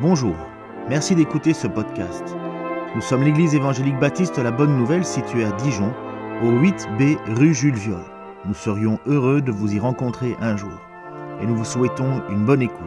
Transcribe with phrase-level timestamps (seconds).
[0.00, 0.36] Bonjour,
[0.88, 2.22] merci d'écouter ce podcast.
[2.94, 5.92] Nous sommes l'église évangélique baptiste La Bonne Nouvelle située à Dijon,
[6.40, 8.04] au 8B rue Jules Viol.
[8.44, 10.70] Nous serions heureux de vous y rencontrer un jour
[11.42, 12.78] et nous vous souhaitons une bonne écoute.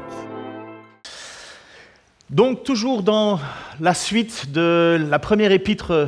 [2.29, 3.41] Donc toujours dans
[3.81, 6.07] la suite de la première épître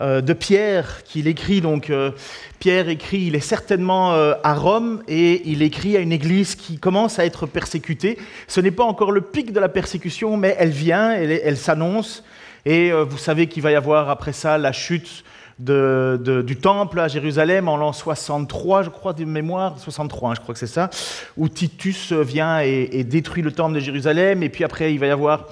[0.00, 1.60] de Pierre qu'il écrit.
[1.60, 2.10] Donc euh,
[2.58, 6.78] Pierre écrit, il est certainement euh, à Rome et il écrit à une église qui
[6.78, 8.18] commence à être persécutée.
[8.48, 12.24] Ce n'est pas encore le pic de la persécution, mais elle vient, elle, s'annonce.
[12.66, 15.22] Et vous savez qu'il va y avoir après ça la chute
[15.58, 20.54] du temple à Jérusalem en l'an 63, je crois, de mémoire, 63, hein, je crois
[20.54, 20.88] que c'est ça,
[21.36, 24.42] où Titus vient et détruit le temple de Jérusalem.
[24.42, 25.46] Et puis après, il va y avoir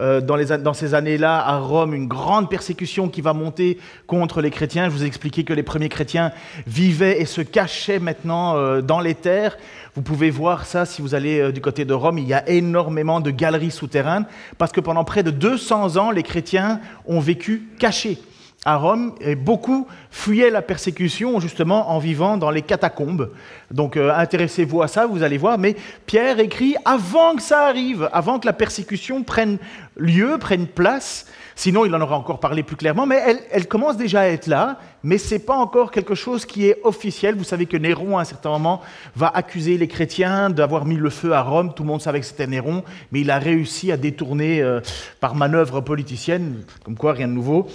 [0.00, 4.84] euh, dans, ces années-là à Rome une grande persécution qui va monter contre les chrétiens.
[4.84, 6.32] Je vous ai expliqué que les premiers chrétiens
[6.66, 9.58] vivaient et se cachaient maintenant euh, dans les terres.
[9.96, 12.18] Vous pouvez voir ça si vous allez euh, du côté de Rome.
[12.18, 16.22] Il y a énormément de galeries souterraines parce que pendant près de 200 ans, les
[16.22, 18.18] chrétiens ont vécu cachés
[18.64, 23.30] à Rome, et beaucoup fuyaient la persécution justement en vivant dans les catacombes.
[23.70, 25.58] Donc euh, intéressez-vous à ça, vous allez voir.
[25.58, 29.58] Mais Pierre écrit avant que ça arrive, avant que la persécution prenne
[29.96, 31.26] lieu, prenne place.
[31.58, 33.20] Sinon, il en aura encore parlé plus clairement, mais
[33.50, 36.78] elle, commence déjà à être là, mais ce n'est pas encore quelque chose qui est
[36.84, 37.34] officiel.
[37.34, 38.80] Vous savez que Néron, à un certain moment,
[39.16, 41.74] va accuser les chrétiens d'avoir mis le feu à Rome.
[41.74, 44.78] Tout le monde savait que c'était Néron, mais il a réussi à détourner, euh,
[45.18, 47.66] par manœuvre politicienne, comme quoi rien de nouveau,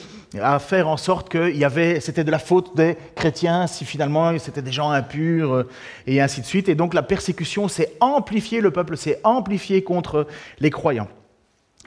[0.42, 4.40] à faire en sorte que y avait, c'était de la faute des chrétiens si finalement
[4.40, 5.70] c'était des gens impurs euh,
[6.08, 6.70] et ainsi de suite.
[6.70, 10.25] Et donc la persécution s'est amplifiée, le peuple s'est amplifié contre
[10.62, 11.09] les croyants.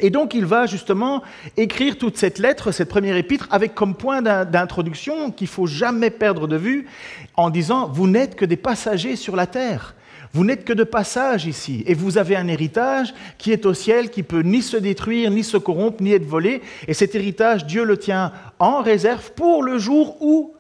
[0.00, 1.22] Et donc il va justement
[1.56, 6.47] écrire toute cette lettre, cette première épître, avec comme point d'introduction qu'il faut jamais perdre
[6.47, 6.86] de vue,
[7.34, 9.94] en disant, vous n'êtes que des passagers sur la terre.
[10.33, 14.11] Vous n'êtes que de passage ici, et vous avez un héritage qui est au ciel,
[14.11, 16.60] qui peut ni se détruire, ni se corrompre, ni être volé.
[16.88, 20.55] Et cet héritage, Dieu le tient en réserve pour le jour où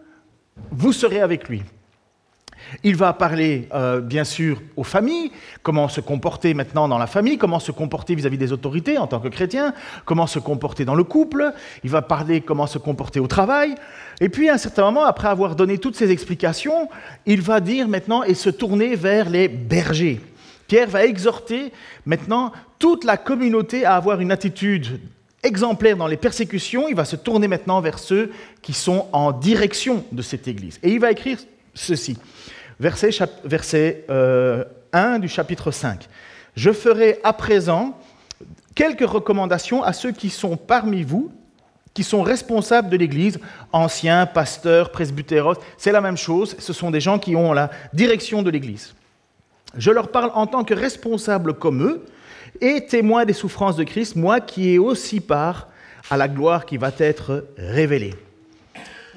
[0.70, 1.62] vous serez avec lui.
[2.82, 5.30] Il va parler, euh, bien sûr, aux familles,
[5.62, 9.20] comment se comporter maintenant dans la famille, comment se comporter vis-à-vis des autorités en tant
[9.20, 9.72] que chrétien,
[10.04, 11.52] comment se comporter dans le couple,
[11.84, 13.74] il va parler comment se comporter au travail.
[14.20, 16.88] Et puis, à un certain moment, après avoir donné toutes ces explications,
[17.26, 20.20] il va dire maintenant et se tourner vers les bergers.
[20.68, 21.72] Pierre va exhorter
[22.04, 25.00] maintenant toute la communauté à avoir une attitude
[25.42, 26.88] exemplaire dans les persécutions.
[26.88, 28.32] Il va se tourner maintenant vers ceux
[28.62, 30.78] qui sont en direction de cette Église.
[30.82, 31.38] Et il va écrire
[31.74, 32.18] ceci
[32.80, 33.10] verset,
[33.44, 36.08] verset 1 euh, du chapitre 5.
[36.54, 37.98] Je ferai à présent
[38.74, 41.32] quelques recommandations à ceux qui sont parmi vous,
[41.94, 43.38] qui sont responsables de l'Église,
[43.72, 48.42] anciens, pasteurs, presbytéros, c'est la même chose, ce sont des gens qui ont la direction
[48.42, 48.94] de l'Église.
[49.76, 52.04] Je leur parle en tant que responsables comme eux
[52.60, 55.68] et témoins des souffrances de Christ, moi qui ai aussi part
[56.10, 58.14] à la gloire qui va être révélée.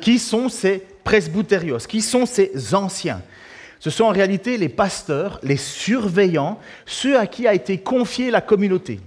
[0.02, 1.80] Qui sont ces presbytérios?
[1.88, 3.22] Qui sont ces anciens?
[3.80, 8.42] Ce sont en réalité les pasteurs, les surveillants, ceux à qui a été confiée la
[8.42, 9.00] communauté.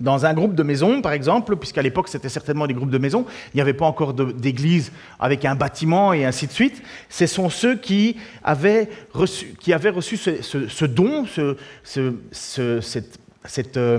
[0.00, 3.26] Dans un groupe de maisons, par exemple, puisqu'à l'époque c'était certainement des groupes de maisons,
[3.52, 7.50] il n'y avait pas encore d'église avec un bâtiment et ainsi de suite, ce sont
[7.50, 9.54] ceux qui avaient reçu,
[10.16, 11.26] ce, don,
[13.44, 13.98] cette, euh,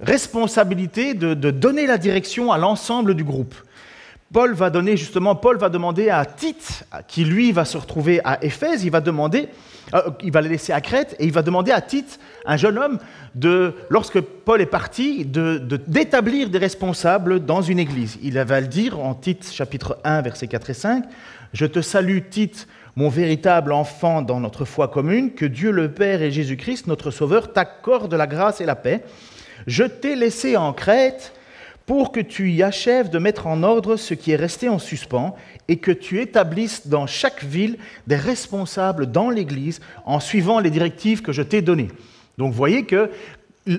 [0.00, 3.54] responsabilité de donner la direction à l'ensemble du groupe.
[4.34, 8.42] Paul va donner justement, Paul va demander à Tite, qui lui va se retrouver à
[8.42, 9.48] Éphèse, il va demander,
[9.94, 12.76] euh, il va le laisser à Crète, et il va demander à Tite, un jeune
[12.76, 12.98] homme,
[13.36, 18.18] de, lorsque Paul est parti, d'établir des responsables dans une église.
[18.24, 21.04] Il va le dire en Tite chapitre 1, versets 4 et 5,
[21.52, 26.22] Je te salue Tite, mon véritable enfant dans notre foi commune, que Dieu le Père
[26.22, 29.04] et Jésus-Christ, notre Sauveur, t'accordent la grâce et la paix.
[29.68, 31.32] Je t'ai laissé en Crète
[31.86, 35.34] pour que tu y achèves de mettre en ordre ce qui est resté en suspens
[35.68, 41.22] et que tu établisses dans chaque ville des responsables dans l'Église en suivant les directives
[41.22, 41.88] que je t'ai données.
[42.38, 43.10] Donc vous voyez que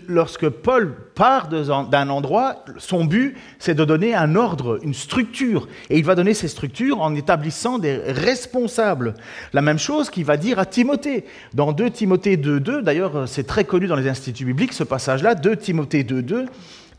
[0.08, 5.68] lorsque Paul part d'un endroit, son but, c'est de donner un ordre, une structure.
[5.90, 9.14] Et il va donner ces structures en établissant des responsables.
[9.54, 11.26] La même chose qu'il va dire à Timothée.
[11.54, 15.56] Dans 2 Timothée 2.2, d'ailleurs c'est très connu dans les instituts bibliques ce passage-là, 2
[15.56, 16.46] Timothée 2.2,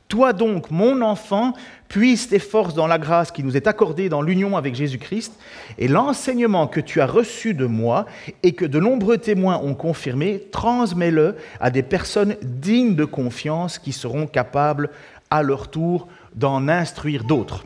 [0.08, 1.52] toi donc, mon enfant,
[1.88, 5.32] puisse tes forces dans la grâce qui nous est accordée dans l'union avec Jésus-Christ
[5.78, 8.06] et l'enseignement que tu as reçu de moi
[8.42, 13.92] et que de nombreux témoins ont confirmé, transmets-le à des personnes dignes de confiance qui
[13.92, 14.90] seront capables
[15.30, 17.64] à leur tour d'en instruire d'autres.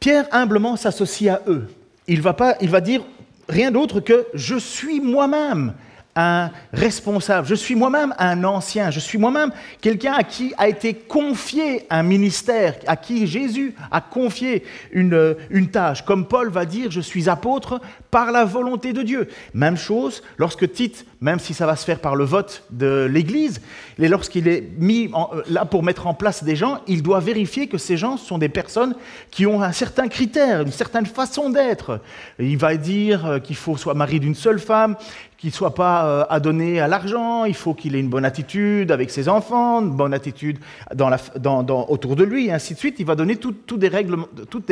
[0.00, 1.68] Pierre humblement s'associe à eux.
[2.06, 3.02] Il va, pas, il va dire
[3.48, 5.74] rien d'autre que je suis moi-même
[6.16, 9.50] un responsable, je suis moi-même un ancien, je suis moi-même
[9.80, 15.70] quelqu'un à qui a été confié un ministère, à qui Jésus a confié une, une
[15.70, 16.04] tâche.
[16.04, 17.80] Comme Paul va dire, je suis apôtre
[18.10, 19.28] par la volonté de Dieu.
[19.54, 23.62] Même chose lorsque Tite, même si ça va se faire par le vote de l'Église,
[23.98, 27.66] et lorsqu'il est mis euh, là pour mettre en place des gens, il doit vérifier
[27.66, 28.94] que ces gens sont des personnes
[29.30, 31.98] qui ont un certain critère, une certaine façon d'être.
[32.38, 34.96] Il va dire euh, qu'il faut soit mari d'une seule femme,
[35.38, 38.92] qu'il ne soit pas euh, adonné à l'argent, il faut qu'il ait une bonne attitude
[38.92, 40.58] avec ses enfants, une bonne attitude
[40.94, 42.96] dans la, dans, autour de lui, et ainsi de suite.
[42.98, 44.18] Il va donner tout, des règles,
[44.50, 44.62] tout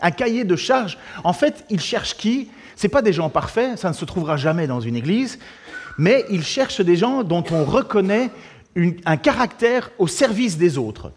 [0.00, 0.98] un cahier de charges.
[1.22, 2.48] En fait, il cherche qui?
[2.74, 5.38] Ce pas des gens parfaits, ça ne se trouvera jamais dans une église,
[5.98, 8.30] mais il cherche des gens dont on reconnaît
[9.04, 11.12] un caractère au service des autres.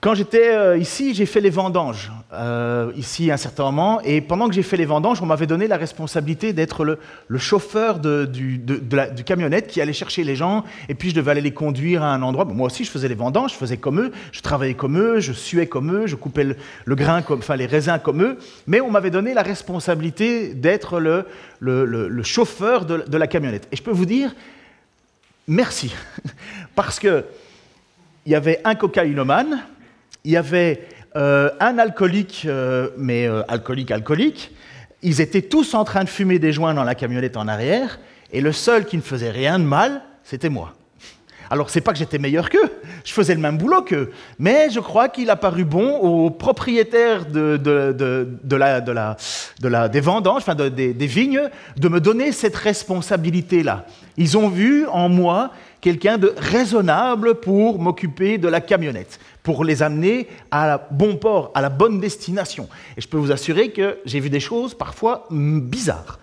[0.00, 4.20] Quand j'étais euh, ici, j'ai fait les vendanges, euh, ici à un certain moment, et
[4.20, 6.98] pendant que j'ai fait les vendanges, on m'avait donné la responsabilité d'être le,
[7.38, 8.62] chauffeur de, du,
[8.92, 12.14] la, camionnette qui allait chercher les gens, et puis je devais aller les conduire à
[12.14, 12.44] un endroit.
[12.44, 15.32] moi aussi, je faisais les vendanges, je faisais comme eux, je travaillais comme eux, je
[15.32, 18.38] suais comme eux, je coupais le, grain, comme, enfin les raisins comme eux,
[18.68, 21.26] mais on m'avait donné la responsabilité d'être le,
[21.58, 23.66] le, chauffeur de, de la camionnette.
[23.72, 24.34] Et je peux vous dire,
[25.48, 25.92] merci,
[26.76, 27.24] parce que
[28.26, 29.64] il y avait un cocaïnomane,
[30.24, 30.86] il y avait
[31.16, 34.52] euh, un alcoolique, euh, mais euh, alcoolique, alcoolique.
[35.02, 37.98] Ils étaient tous en train de fumer des joints dans la camionnette en arrière,
[38.32, 40.74] et le seul qui ne faisait rien de mal, c'était moi.
[41.52, 42.70] Alors, c'est pas que j'étais meilleur qu'eux,
[43.04, 47.26] je faisais le même boulot qu'eux, mais je crois qu'il a paru bon aux propriétaires
[47.26, 47.58] de,
[48.54, 53.84] la, des vendanges, enfin des vignes, de me donner cette responsabilité-là.
[54.16, 59.82] Ils ont vu en moi quelqu'un de raisonnable pour m'occuper de la camionnette pour les
[59.82, 62.68] amener à bon port, à la bonne destination.
[62.96, 66.18] Et je peux vous assurer que j'ai vu des choses parfois bizarres.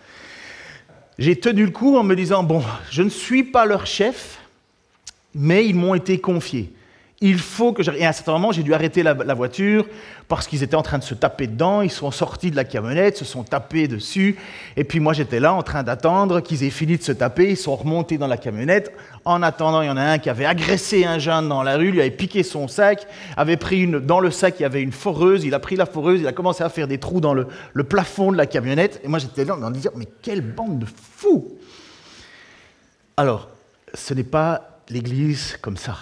[1.18, 4.40] J'ai tenu le coup en me disant, bon, je ne suis pas leur chef,
[5.34, 6.72] mais ils m'ont été confiés.
[7.20, 8.02] Il faut que j'arrive.
[8.02, 9.88] Et à un certain moment, j'ai dû arrêter la, voiture
[10.28, 11.82] parce qu'ils étaient en train de se taper dedans.
[11.82, 14.36] Ils sont sortis de la camionnette, se sont tapés dessus.
[14.76, 17.50] Et puis moi, j'étais là en train d'attendre qu'ils aient fini de se taper.
[17.50, 18.94] Ils sont remontés dans la camionnette.
[19.26, 21.90] En attendant, il y en a un qui avait agressé un jeune dans la rue,
[21.90, 24.00] lui avait piqué son sac, avait pris une.
[24.00, 25.44] Dans le sac, il y avait une foreuse.
[25.44, 27.84] Il a pris la foreuse, il a commencé à faire des trous dans le, le
[27.84, 29.02] plafond de la camionnette.
[29.04, 31.58] Et moi, j'étais là en disant Mais quelle bande de fous
[33.18, 33.50] Alors,
[33.96, 35.96] ce n'est pas l'Église comme ça.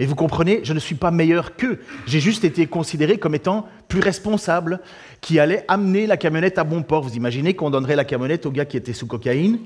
[0.00, 1.80] Et vous comprenez, je ne suis pas meilleur qu'eux.
[2.06, 4.80] J'ai juste été considéré comme étant plus responsable,
[5.20, 7.02] qui allait amener la camionnette à bon port.
[7.02, 9.58] Vous imaginez qu'on donnerait la camionnette au gars qui était sous cocaïne?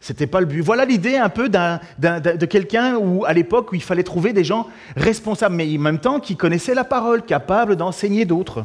[0.00, 0.60] C'était pas le but.
[0.60, 4.68] Voilà l'idée un peu de quelqu'un où, à l'époque, où il fallait trouver des gens
[4.94, 8.64] responsables, mais en même temps qui connaissaient la parole, capables d'enseigner d'autres.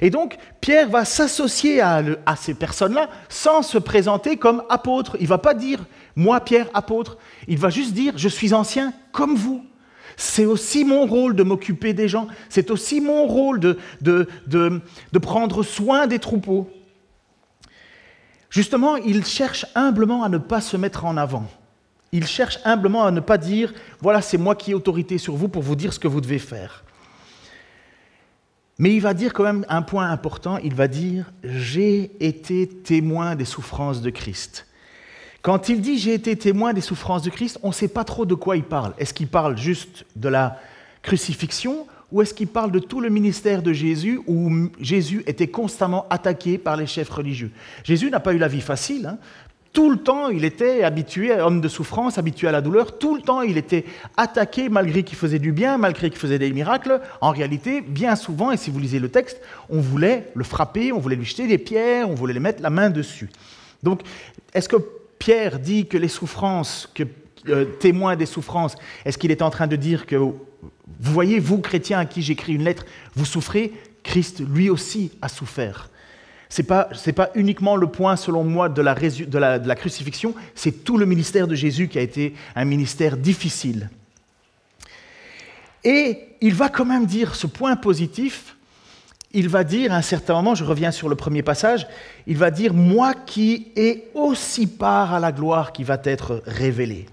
[0.00, 5.16] Et donc, Pierre va s'associer à, à, ces personnes-là sans se présenter comme apôtre.
[5.18, 5.80] Il ne va pas dire,
[6.14, 7.16] moi, Pierre, apôtre.
[7.48, 9.64] Il va juste dire, je suis ancien comme vous.
[10.20, 12.26] C'est aussi mon rôle de m'occuper des gens.
[12.48, 16.68] C'est aussi mon rôle de, de, prendre soin des troupeaux.
[18.50, 21.46] Justement, il cherche humblement à ne pas se mettre en avant.
[22.10, 25.46] Il cherche humblement à ne pas dire, voilà, c'est moi qui ai autorité sur vous
[25.46, 26.82] pour vous dire ce que vous devez faire.
[28.78, 33.36] Mais il va dire quand même un point important, il va dire, j'ai été témoin
[33.36, 34.67] des souffrances de Christ.
[35.42, 38.26] Quand il dit j'ai été témoin des souffrances de Christ, on ne sait pas trop
[38.26, 38.94] de quoi il parle.
[38.98, 40.58] Est-ce qu'il parle juste de la
[41.02, 46.06] crucifixion ou est-ce qu'il parle de tout le ministère de Jésus où Jésus était constamment
[46.08, 47.50] attaqué par les chefs religieux?
[47.84, 49.06] Jésus n'a pas eu la vie facile.
[49.06, 49.18] Hein.
[49.74, 52.98] Tout le temps, il était habitué, homme de souffrance, habitué à la douleur.
[52.98, 53.84] Tout le temps, il était
[54.16, 57.00] attaqué malgré qu'il faisait du bien, malgré qu'il faisait des miracles.
[57.20, 60.98] En réalité, bien souvent, et si vous lisez le texte, on voulait le frapper, on
[60.98, 63.28] voulait lui jeter des pierres, on voulait lui mettre la main dessus.
[63.82, 64.00] Donc,
[64.54, 64.78] est-ce que
[65.18, 67.04] Pierre dit que les souffrances, que
[67.48, 70.36] euh, des souffrances, est-ce qu'il est en train de dire que, vous
[71.00, 72.84] voyez, vous, chrétiens à qui j'écris une lettre,
[73.14, 73.72] vous souffrez
[74.02, 75.90] Christ, lui aussi, a souffert.
[76.48, 81.46] Ce n'est pas, uniquement le point, selon moi, de la crucifixion, c'est tout le ministère
[81.46, 83.90] de Jésus qui a été un ministère difficile.
[85.84, 88.56] Et il va quand même dire ce point positif,
[89.32, 91.86] il va dire à un certain moment, je reviens sur le premier passage,
[92.26, 97.06] il va dire, moi qui ai aussi part à la gloire qui va être révélée.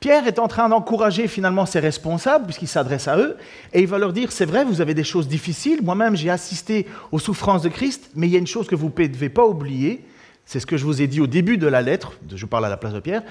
[0.00, 3.38] Pierre est en train d'encourager finalement ses responsables, puisqu'il s'adresse à eux,
[3.72, 6.86] et il va leur dire, c'est vrai, vous avez des choses difficiles, moi-même j'ai assisté
[7.10, 9.46] aux souffrances de Christ, mais il y a une chose que vous ne devez pas
[9.46, 10.04] oublier,
[10.44, 12.68] c'est ce que je vous ai dit au début de la lettre, je parle à
[12.68, 13.22] la place de Pierre,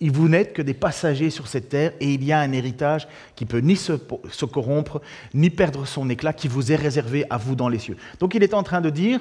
[0.00, 3.46] vous n'êtes que des passagers sur cette terre et il y a un héritage qui
[3.46, 3.92] peut ni se,
[4.44, 5.00] corrompre,
[5.32, 7.96] ni perdre son éclat, qui vous est réservé à vous dans les cieux.
[8.20, 9.20] Donc il est en train de dire,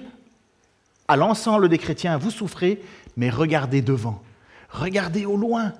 [1.07, 2.81] à l'ensemble des chrétiens, vous souffrez,
[3.15, 4.21] mais regardez devant,
[4.69, 5.71] regardez au loin,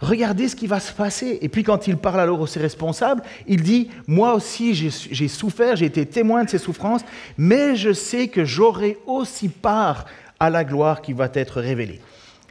[0.00, 1.38] regardez ce qui va se passer.
[1.42, 5.76] Et puis quand il parle alors aux ses responsables, il dit, moi aussi j'ai souffert,
[5.76, 7.04] j'ai été témoin de ces souffrances,
[7.38, 10.06] mais je sais que j'aurai aussi part
[10.40, 12.00] à la gloire qui va être révélée.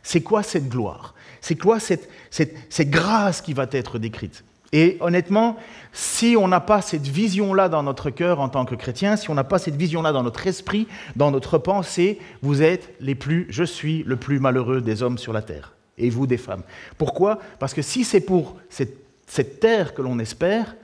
[0.01, 1.13] C'est quoi cette gloire?
[1.41, 4.43] C'est quoi cette, cette grâce qui va être décrite?
[4.71, 5.57] Et honnêtement,
[5.93, 9.33] si on n'a pas cette vision-là dans notre cœur en tant que chrétien, si on
[9.33, 13.63] n'a pas cette vision-là dans notre esprit, dans notre pensée, vous êtes les plus, je
[13.63, 16.63] suis le plus malheureux des hommes sur la terre, et vous des femmes.
[16.97, 17.39] Pourquoi?
[17.57, 20.75] Parce que si c'est pour cette, terre que l'on espère,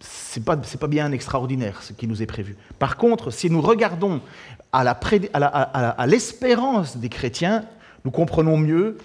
[0.00, 2.56] ce n'est pas, pas, bien extraordinaire ce qui nous est prévu.
[2.78, 4.20] Par contre, si nous regardons
[4.70, 7.64] à l'espérance des chrétiens,
[8.04, 8.96] nous comprenons mieux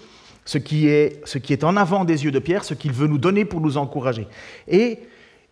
[0.44, 3.60] ce qui, est, en avant des yeux de Pierre, ce qu'il veut nous donner pour
[3.60, 4.26] nous encourager.
[4.68, 5.00] Et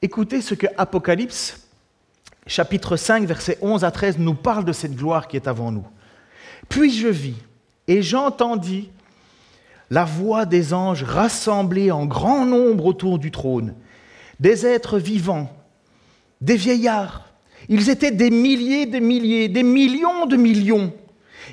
[0.03, 1.69] écoutez ce que Apocalypse,
[2.47, 5.87] chapitre 5, versets 11 à 13, nous parle de cette gloire qui est avant nous.
[6.69, 7.37] Puis je vis
[7.89, 8.91] et j'entendis
[9.91, 13.75] la voix des anges rassemblés en grand nombre autour du trône,
[14.41, 15.55] des êtres vivants,
[16.41, 17.29] des vieillards.
[17.69, 20.93] Ils étaient des milliers de milliers, des millions de millions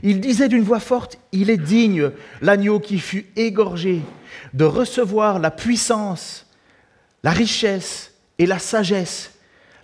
[0.04, 4.02] il disait d'une voix forte, Il est digne, l'agneau qui fut égorgé,
[4.54, 6.48] de recevoir la puissance,
[7.24, 9.34] la richesse et la sagesse,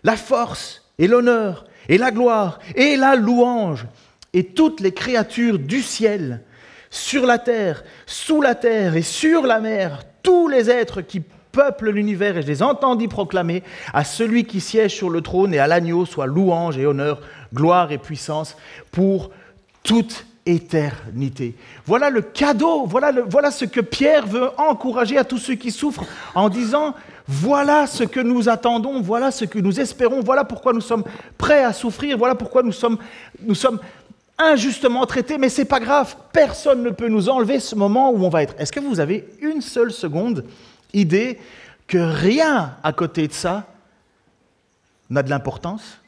[0.03, 3.85] la force et l'honneur et la gloire et la louange,
[4.33, 6.41] et toutes les créatures du ciel,
[6.89, 11.21] sur la terre, sous la terre et sur la mer, tous les êtres qui
[11.51, 15.59] peuplent l'univers, et je les entendis proclamer à celui qui siège sur le trône et
[15.59, 17.21] à l'agneau soit louange et honneur,
[17.53, 18.57] gloire et puissance
[18.91, 19.31] pour
[19.86, 21.56] toute éternité.
[21.86, 26.50] Voilà le cadeau, voilà, ce que Pierre veut encourager à tous ceux qui souffrent en
[26.50, 26.94] disant,
[27.27, 31.04] voilà ce que nous attendons, voilà ce que nous espérons, voilà pourquoi nous sommes
[31.38, 33.00] prêts à souffrir, voilà pourquoi nous sommes,
[34.38, 38.30] injustement traités, mais c'est pas grave, personne ne peut nous enlever ce moment où on
[38.30, 38.54] va être.
[38.60, 40.44] Est-ce que vous avez une seule seconde
[40.94, 41.39] idée
[41.88, 43.65] que rien à côté de ça
[45.10, 46.00] n'a de l'importance?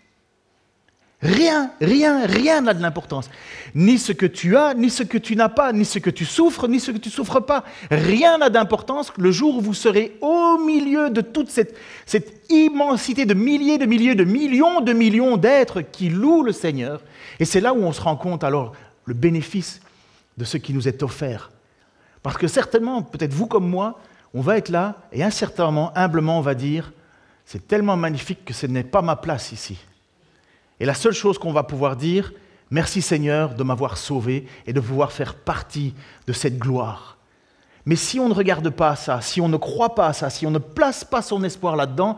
[1.19, 3.29] Rien, rien, rien n'a de l'importance.
[3.73, 6.25] Ni ce que tu as, ni ce que tu n'as pas, ni ce que tu
[6.25, 7.63] souffres, ni ce que tu souffres pas.
[7.89, 13.25] Rien n'a d'importance le jour où vous serez au milieu de toute cette, cette immensité
[13.25, 17.01] de milliers, de milliers, de millions, de millions d'êtres qui louent le Seigneur.
[17.39, 18.73] Et c'est là où on se rend compte alors
[19.05, 19.81] le bénéfice
[20.37, 21.49] de ce qui nous est offert.
[22.21, 23.99] Parce que certainement, peut-être vous comme moi,
[24.35, 26.93] on va être là et incertainement, humblement, on va dire,
[27.43, 29.79] c'est tellement magnifique que ce n'est pas ma place ici.
[30.79, 32.33] Et la seule chose qu'on va pouvoir dire,
[32.69, 35.93] merci Seigneur de m'avoir sauvé et de pouvoir faire partie
[36.27, 37.17] de cette gloire.
[37.85, 40.45] Mais si on ne regarde pas ça, si on ne croit pas à ça, si
[40.45, 42.17] on ne place pas son espoir là-dedans,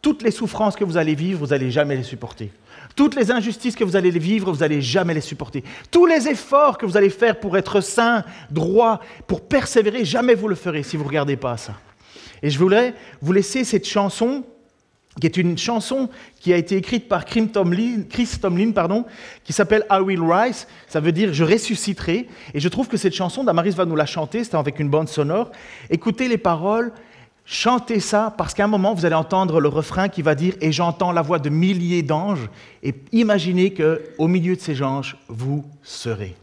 [0.00, 2.52] toutes les souffrances que vous allez vivre, vous n'allez jamais les supporter.
[2.94, 5.64] Toutes les injustices que vous allez vivre, vous n'allez jamais les supporter.
[5.90, 10.48] Tous les efforts que vous allez faire pour être saint, droit, pour persévérer, jamais vous
[10.48, 11.74] le ferez si vous ne regardez pas ça.
[12.42, 14.44] Et je voudrais vous laisser cette chanson
[15.20, 16.08] qui est une chanson
[16.40, 19.04] qui a été écrite par Chris Tomlin, pardon,
[19.44, 22.28] qui s'appelle I Will Rise, ça veut dire je ressusciterai.
[22.54, 25.08] Et je trouve que cette chanson, Damaris va nous la chanter, c'est avec une bande
[25.08, 25.50] sonore.
[25.90, 26.92] Écoutez les paroles,
[27.44, 30.72] chantez ça, parce qu'à un moment, vous allez entendre le refrain qui va dire Et
[30.72, 32.48] j'entends la voix de milliers d'anges,
[32.82, 36.36] et imaginez qu'au milieu de ces anges, vous serez.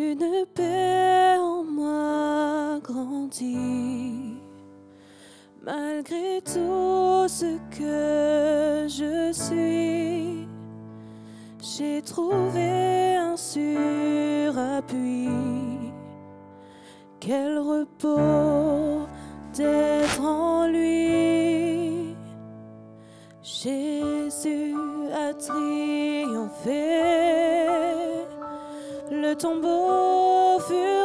[0.00, 4.36] Une paix en moi grandit,
[5.60, 10.46] malgré tout ce que je suis.
[11.60, 15.30] J'ai trouvé un surappui.
[17.18, 19.04] Quel repos
[19.52, 22.14] d'être en lui.
[23.42, 24.76] Jésus
[25.12, 25.34] a
[29.38, 30.97] tombeau fut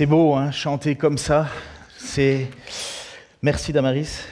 [0.00, 1.46] C'est beau, hein, chanter comme ça.
[1.98, 2.48] C'est
[3.42, 4.24] merci Damaris.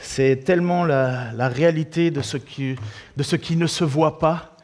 [0.00, 2.78] C'est tellement la, réalité de ce, qui,
[3.54, 4.56] ne se voit pas,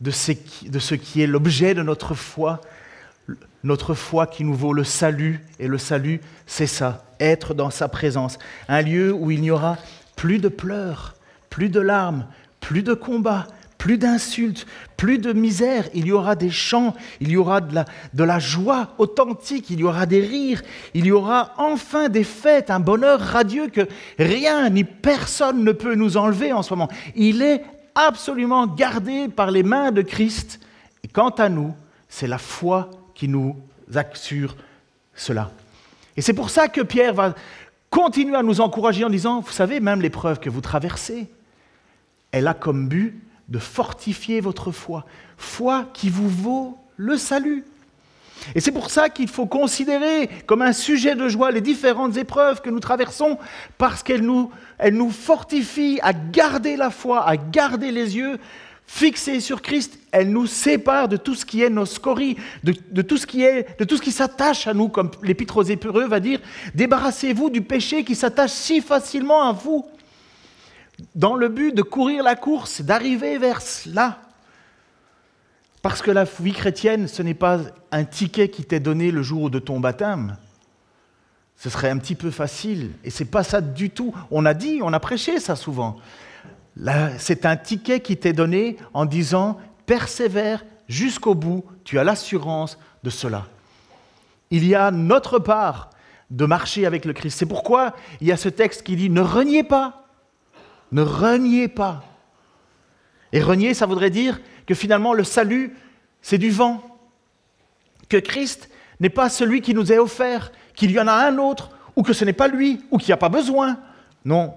[0.00, 2.60] de ce qui est l'objet de notre foi,
[3.64, 5.44] notre foi qui nous vaut le salut.
[5.58, 8.38] Et le salut, c'est ça, être dans sa présence.
[8.68, 9.78] Un lieu où il n'y aura
[10.14, 11.16] plus de pleurs,
[11.50, 12.28] plus de larmes,
[12.60, 13.48] plus de combats,
[13.78, 15.88] plus d'insultes, plus de misère.
[15.94, 20.04] Il y aura des chants, il y aura de la, joie authentique, il y aura
[20.04, 20.62] des rires,
[20.94, 23.88] il y aura enfin des fêtes, un bonheur radieux que
[24.18, 26.88] rien ni personne ne peut nous enlever en ce moment.
[27.14, 27.64] Il est
[27.94, 30.60] absolument gardé par les mains de Christ.
[31.04, 31.74] Et quant à nous,
[32.08, 33.56] c'est la foi qui nous
[33.94, 34.56] assure
[35.14, 35.50] cela.
[36.16, 37.34] Et c'est pour ça que Pierre va
[37.90, 41.28] continuer à nous encourager en disant, vous savez, même l'épreuve que vous traversez,
[42.32, 45.04] elle a comme but de fortifier votre foi,
[45.36, 47.64] foi qui vous vaut le salut.
[48.54, 52.60] Et c'est pour ça qu'il faut considérer comme un sujet de joie les différentes épreuves
[52.60, 53.38] que nous traversons,
[53.78, 58.38] parce qu'elles nous, elles nous fortifient à garder la foi, à garder les yeux
[58.86, 59.98] fixés sur Christ.
[60.12, 64.66] Elles nous séparent de tout ce qui est nos scories, de, tout ce qui s'attache
[64.66, 66.40] à nous, comme l'Épître aux Hébreux va dire.
[66.74, 69.84] Débarrassez-vous du péché qui s'attache si facilement à vous
[71.14, 74.18] dans le but de courir la course, d'arriver vers cela.
[75.82, 77.60] Parce que la vie chrétienne, ce n'est pas
[77.92, 80.36] un ticket qui t'est donné le jour de ton baptême.
[81.56, 82.92] Ce serait un petit peu facile.
[83.04, 84.14] Et c'est pas ça du tout.
[84.30, 85.96] On a dit, on a prêché ça souvent.
[87.18, 93.10] C'est un ticket qui t'est donné en disant persévère jusqu'au bout, tu as l'assurance de
[93.10, 93.46] cela.
[94.50, 95.90] Il y a notre part
[96.30, 97.38] de marcher avec le Christ.
[97.38, 100.07] C'est pourquoi il y a ce texte qui dit ne reniez pas.
[100.92, 102.04] Ne reniez pas.
[103.32, 105.76] Et renier, ça voudrait dire que finalement le salut,
[106.22, 106.82] c'est du vent.
[108.08, 108.70] Que Christ
[109.00, 112.12] n'est pas celui qui nous est offert, qu'il y en a un autre, ou que
[112.12, 113.78] ce n'est pas lui, ou qu'il n'y a pas besoin.
[114.24, 114.54] Non,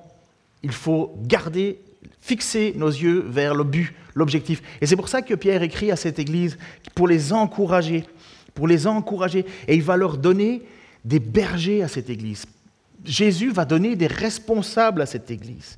[0.63, 1.79] il faut garder,
[2.21, 4.61] fixer nos yeux vers le but, l'objectif.
[4.79, 6.57] Et c'est pour ça que Pierre écrit à cette église,
[6.95, 8.05] pour les encourager,
[8.53, 9.45] pour les encourager.
[9.67, 10.63] Et il va leur donner
[11.03, 12.45] des bergers à cette église.
[13.03, 15.77] Jésus va donner des responsables à cette église.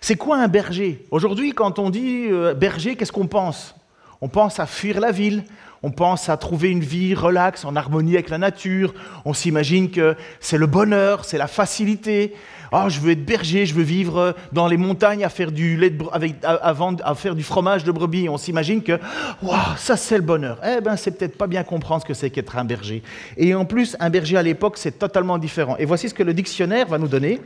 [0.00, 1.04] C'est quoi un berger?
[1.10, 3.74] Aujourd'hui, quand on dit euh, berger, qu'est-ce qu'on pense?
[4.20, 5.44] On pense à fuir la ville,
[5.82, 10.16] on pense à trouver une vie relaxe, en harmonie avec la nature, on s'imagine que
[10.40, 12.34] c'est le bonheur, c'est la facilité.
[12.72, 15.92] Oh, je veux être berger, je veux vivre dans les montagnes à faire du, lait
[16.12, 18.28] avec, à, vendre- à faire du fromage de brebis.
[18.28, 18.98] On s'imagine que
[19.42, 20.60] Waouh, ça c'est le bonheur.
[20.66, 23.02] Eh bien, c'est peut-être pas bien comprendre ce que c'est qu'être un berger.
[23.36, 25.76] Et en plus, un berger à l'époque, c'est totalement différent.
[25.78, 27.40] Et voici ce que le dictionnaire va nous donner.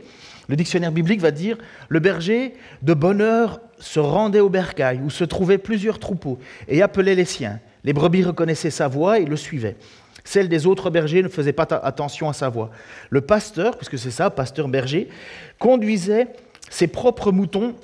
[0.47, 5.09] Le dictionnaire biblique va dire Le berger de bonne heure se rendait au bercail où
[5.09, 7.59] se trouvaient plusieurs troupeaux et appelait les siens.
[7.83, 9.77] Les brebis reconnaissaient sa voix et le suivaient.
[10.23, 12.69] Celle des autres bergers ne faisait pas attention à sa voix.
[13.09, 15.09] Le pasteur, puisque c'est ça, pasteur berger,
[15.57, 16.27] conduisait
[16.69, 17.75] ses propres moutons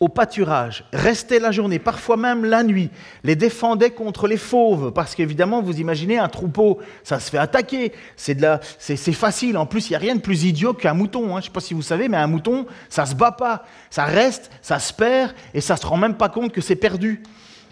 [0.00, 2.88] au pâturage, restait la journée, parfois même la nuit,
[3.24, 7.92] les défendait contre les fauves, parce qu'évidemment, vous imaginez un troupeau, ça se fait attaquer,
[8.14, 9.58] c'est facile.
[9.58, 11.30] En plus, il n'y a rien de plus idiot qu'un mouton.
[11.30, 11.32] hein.
[11.32, 14.04] Je ne sais pas si vous savez, mais un mouton, ça se bat pas, ça
[14.04, 17.24] reste, ça se perd, et ça se rend même pas compte que c'est perdu.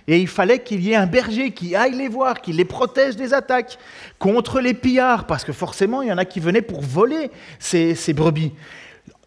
[0.08, 3.16] Et il fallait qu'il y ait un berger qui aille les voir, qui les protège
[3.16, 3.78] des attaques
[4.18, 7.94] contre les pillards, parce que forcément, il y en a qui venaient pour voler ces,
[8.14, 8.52] brebis.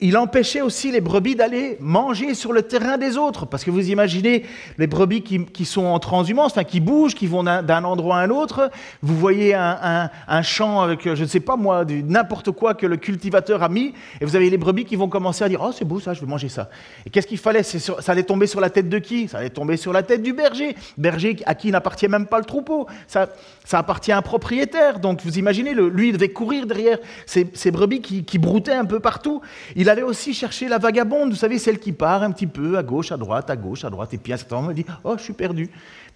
[0.01, 3.89] Il empêchait aussi les brebis d'aller manger sur le terrain des autres, parce que vous
[3.89, 4.45] imaginez
[4.77, 8.29] les brebis qui, sont en transhumance, enfin qui bougent, qui vont d'un endroit à un
[8.29, 8.71] autre.
[9.01, 10.09] Vous voyez un,
[10.41, 14.25] champ avec, je ne sais pas moi, n'importe quoi que le cultivateur a mis, et
[14.25, 16.27] vous avez les brebis qui vont commencer à dire Oh, c'est beau ça, je vais
[16.27, 16.69] manger ça.
[17.05, 17.63] Et qu'est-ce qu'il fallait?
[17.63, 19.27] Ça allait tomber sur la tête de qui?
[19.27, 20.75] Ça allait tomber sur la tête du berger.
[20.97, 22.87] Berger à qui n'appartient même pas le troupeau.
[23.07, 23.29] Ça,
[23.71, 24.99] appartient à un propriétaire.
[24.99, 28.99] Donc vous imaginez, le- lui, il devait courir derrière ces, brebis qui, broutaient un peu
[28.99, 29.41] partout.
[29.89, 33.11] Allait aussi chercher la vagabonde, vous savez, celle qui part un petit peu à gauche,
[33.11, 34.13] à droite, à gauche, à droite.
[34.13, 35.69] Et puis à un certain moment, il dit Oh, je suis perdu.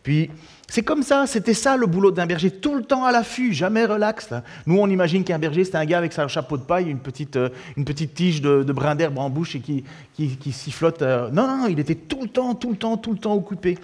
[0.03, 0.29] Puis
[0.67, 3.85] c'est comme ça, c'était ça le boulot d'un berger, tout le temps à l'affût, jamais
[3.85, 4.29] relax.
[4.65, 7.37] Nous, on imagine qu'un berger, c'est un gars avec sa chapeau de paille, une petite,
[7.37, 9.83] euh, une petite tige de, de brin d'herbe en bouche et qui,
[10.13, 11.01] qui, qui sifflote.
[11.01, 11.29] euh.
[11.31, 13.77] Non, non, il était tout le temps, tout le temps, tout le temps occupé.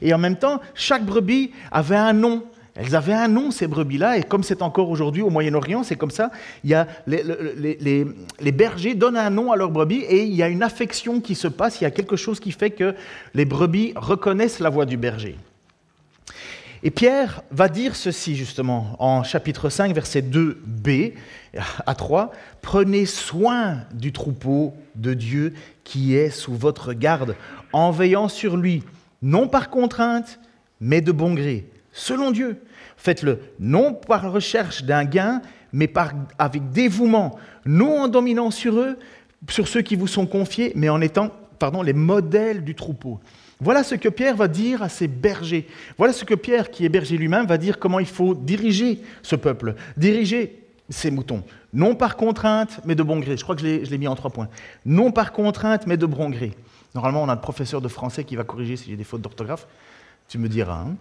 [0.00, 2.44] Et en même temps, chaque brebis avait un nom.
[2.80, 6.12] Elles avaient un nom, ces brebis-là, et comme c'est encore aujourd'hui au Moyen-Orient, c'est comme
[6.12, 6.30] ça.
[6.62, 10.62] Il a les bergers donnent un nom à leurs brebis et il y a une
[10.62, 12.94] affection qui se passe, il y a quelque chose qui fait que
[13.34, 15.36] les brebis reconnaissent la voix du berger.
[16.84, 21.14] Et Pierre va dire ceci justement en chapitre 5, verset 2b
[21.84, 22.30] à 3.
[22.62, 27.34] Prenez soin du troupeau de Dieu qui est sous votre garde,
[27.72, 28.84] en veillant sur lui,
[29.20, 30.38] non par contrainte,
[30.80, 31.66] mais de bon gré,
[31.98, 32.60] selon Dieu.
[32.96, 35.92] Faites-le non par recherche d'un gain, mais
[36.38, 38.96] avec dévouement, non en dominant sur eux,
[39.48, 43.18] sur ceux qui vous sont confiés, mais en étant pardon, les modèles du troupeau.
[43.60, 45.66] Voilà ce que Pierre va dire à ses bergers.
[45.96, 49.34] Voilà ce que Pierre, qui est berger lui-même, va dire comment il faut diriger ce
[49.34, 51.42] peuple, diriger ces moutons.
[51.74, 53.36] Non par contrainte, mais de bon gré.
[53.36, 54.48] Je crois que je l'ai- mis en trois points.
[54.86, 56.54] Non par contrainte, mais de bon gré.
[56.94, 59.66] Normalement, on a le professeur de français qui va corriger si j'ai des fautes d'orthographe.
[60.28, 60.84] Tu me diras.
[60.86, 60.94] hein.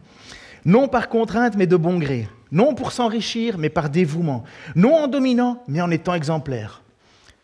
[0.68, 2.28] Non par contrainte, mais de bon gré.
[2.52, 4.44] Non pour s'enrichir, mais par dévouement.
[4.76, 6.84] Non en dominant, mais en étant exemplaire.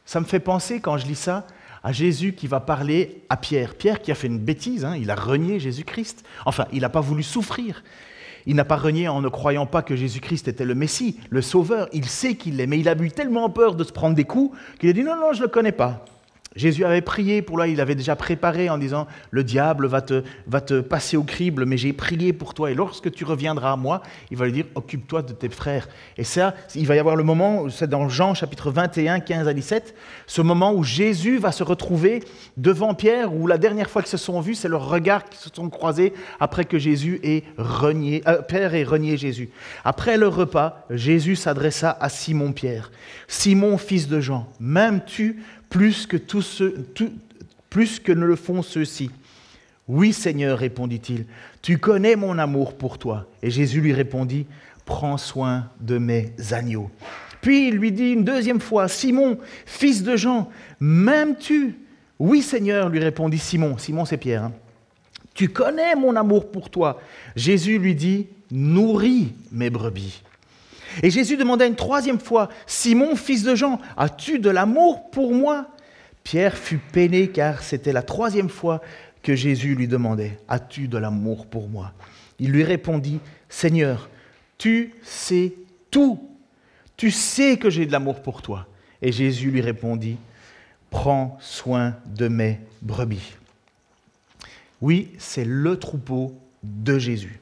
[0.05, 1.47] Ça me fait penser, quand je lis ça,
[1.83, 3.75] à Jésus qui va parler à Pierre.
[3.75, 6.25] Pierre qui a fait une bêtise, hein, il a renié Jésus-Christ.
[6.45, 7.85] Enfin, il n'a pas voulu souffrir.
[8.45, 11.87] Il n'a pas renié en ne croyant pas que Jésus-Christ était le Messie, le Sauveur.
[11.93, 14.57] Il sait qu'il l'est, mais il a eu tellement peur de se prendre des coups
[14.79, 16.03] qu'il a dit non, non, je ne le connais pas.
[16.55, 20.23] Jésus avait prié pour lui, il avait déjà préparé en disant Le diable va te,
[20.47, 22.71] va te passer au crible, mais j'ai prié pour toi.
[22.71, 25.87] Et lorsque tu reviendras à moi, il va lui dire Occupe-toi de tes frères.
[26.17, 29.53] Et ça, il va y avoir le moment, c'est dans Jean chapitre 21, 15 à
[29.53, 29.95] 17,
[30.27, 32.23] ce moment où Jésus va se retrouver
[32.57, 35.49] devant Pierre, où la dernière fois qu'ils se sont vus, c'est leurs regards qui se
[35.53, 39.49] sont croisés après que Jésus ait renié, euh, Pierre ait renié Jésus.
[39.83, 42.91] Après le repas, Jésus s'adressa à Simon-Pierre
[43.27, 49.09] Simon, fils de Jean, m'aimes-tu plus que, tous ne le font ceux-ci
[49.87, 51.25] Oui, Seigneur, répondit-il,
[51.63, 53.25] tu connais mon amour pour toi.
[53.41, 54.45] Et Jésus lui répondit,
[54.85, 56.91] prends soin de mes agneaux.
[57.41, 61.75] Puis il lui dit une deuxième fois, Simon, fils de Jean, m'aimes-tu?
[62.19, 63.79] Oui, Seigneur, lui répondit Simon.
[63.79, 64.43] Simon, c'est Pierre.
[64.43, 64.53] hein.
[65.33, 67.01] Tu connais mon amour pour toi.
[67.35, 70.21] Jésus lui dit, nourris mes brebis.
[71.01, 75.67] Et Jésus demanda une troisième fois, Simon, fils de Jean, as-tu de l'amour pour moi?
[76.23, 78.81] Pierre fut peiné car c'était la troisième fois
[79.21, 81.93] que Jésus lui demandait, as-tu de l'amour pour moi?
[82.39, 84.09] Il lui répondit, Seigneur,
[84.57, 85.53] tu sais
[85.91, 86.29] tout.
[86.97, 88.67] Tu sais que j'ai de l'amour pour toi.
[89.01, 90.17] Et Jésus lui répondit,
[90.89, 93.33] prends soin de mes brebis.
[94.81, 97.39] Oui, c'est le troupeau de Jésus.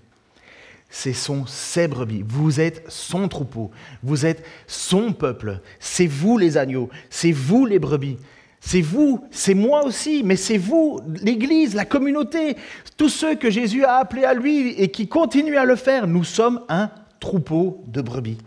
[0.92, 2.24] Ce sont ses brebis.
[2.28, 3.72] Vous êtes son troupeau.
[4.04, 5.62] Vous êtes son peuple.
[5.80, 6.90] C'est vous les agneaux.
[7.10, 8.18] C'est vous les brebis.
[8.64, 12.56] C'est vous, c'est moi aussi, mais c'est vous, l'Église, la communauté,
[12.96, 16.06] tous ceux que Jésus a appelés à lui et qui continuent à le faire.
[16.06, 18.38] Nous sommes un troupeau de brebis.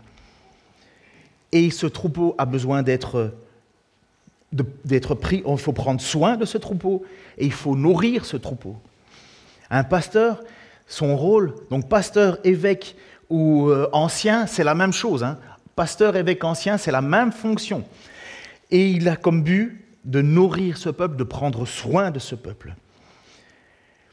[1.51, 3.33] Et ce troupeau a besoin d'être
[4.85, 7.03] d'être pris, il faut prendre soin de ce troupeau
[7.37, 8.77] et il faut nourrir ce troupeau.
[9.69, 10.41] Un pasteur,
[10.87, 12.95] son rôle, donc pasteur, évêque
[13.29, 15.23] ou euh, ancien, c'est la même chose.
[15.23, 15.37] hein.
[15.75, 17.83] Pasteur, évêque, ancien, c'est la même fonction.
[18.71, 22.75] Et il a comme but de nourrir ce peuple, de prendre soin de ce peuple.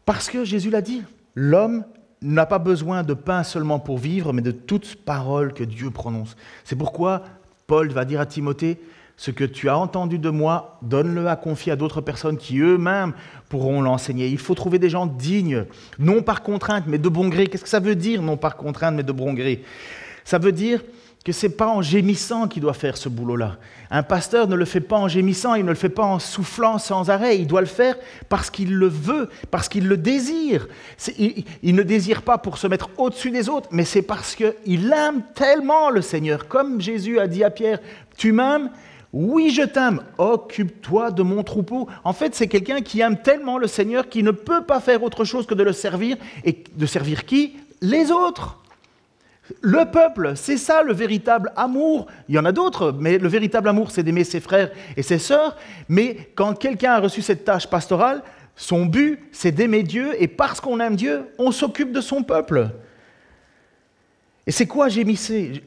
[0.05, 1.03] Parce que Jésus l'a dit,
[1.35, 1.85] l'homme
[2.23, 6.37] n'a pas besoin de pain seulement pour vivre, mais de toute parole que Dieu prononce.
[6.65, 7.23] C'est pourquoi
[7.67, 8.81] Paul va dire à Timothée,
[9.23, 13.13] ce que tu as entendu de moi, donne-le à confier à d'autres personnes qui eux-mêmes
[13.49, 14.27] pourront l'enseigner.
[14.27, 15.65] Il faut trouver des gens dignes,
[16.01, 17.47] non par contrainte, mais de bon gré.
[17.47, 19.63] Qu'est-ce que ça veut dire, non par contrainte, mais de bon gré?
[20.25, 20.83] Ça veut dire
[21.25, 23.59] que ce n'est pas en gémissant qu'il doit faire ce boulot-là.
[23.93, 26.79] Un pasteur ne le fait pas en gémissant, il ne le fait pas en soufflant
[26.79, 27.95] sans arrêt, il doit le faire
[28.29, 30.67] parce qu'il le veut, parce qu'il le désire.
[31.17, 34.93] Il, il, ne désire pas pour se mettre au-dessus des autres, mais c'est parce qu'il
[34.93, 36.49] aime tellement le Seigneur.
[36.49, 37.79] Comme Jésus a dit à Pierre,
[38.17, 38.69] tu m'aimes
[39.13, 41.87] oui, je t'aime, occupe-toi de mon troupeau.
[42.03, 45.25] En fait, c'est quelqu'un qui aime tellement le Seigneur qu'il ne peut pas faire autre
[45.25, 46.17] chose que de le servir.
[46.45, 47.57] Et de servir qui?
[47.83, 48.59] Les autres.
[49.61, 52.07] Le peuple, c'est ça le véritable amour.
[52.29, 55.19] Il y en a d'autres, mais le véritable amour, c'est d'aimer ses frères et ses
[55.19, 55.57] sœurs.
[55.89, 58.23] Mais quand quelqu'un a reçu cette tâche pastorale,
[58.57, 62.71] son but, c'est d'aimer Dieu, et parce qu'on aime Dieu, on s'occupe de son peuple.
[64.47, 65.63] Et c'est quoi gémisser?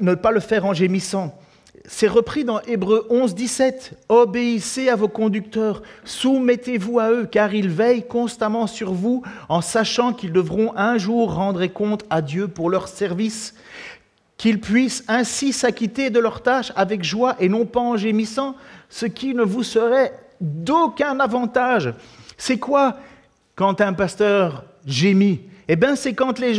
[0.00, 1.38] Ne pas le faire en gémissant.
[1.84, 4.04] C'est repris dans Hébreu 11, 17.
[4.08, 10.12] Obéissez à vos conducteurs, soumettez-vous à eux, car ils veillent constamment sur vous, en sachant
[10.12, 13.54] qu'ils devront un jour rendre compte à Dieu pour leur service,
[14.36, 18.54] qu'ils puissent ainsi s'acquitter de leur tâche avec joie et non pas en gémissant,
[18.88, 21.92] ce qui ne vous serait d'aucun avantage.
[22.36, 22.96] C'est quoi
[23.56, 25.40] quand un pasteur gémit?
[25.68, 26.54] Eh bien, c'est quand les,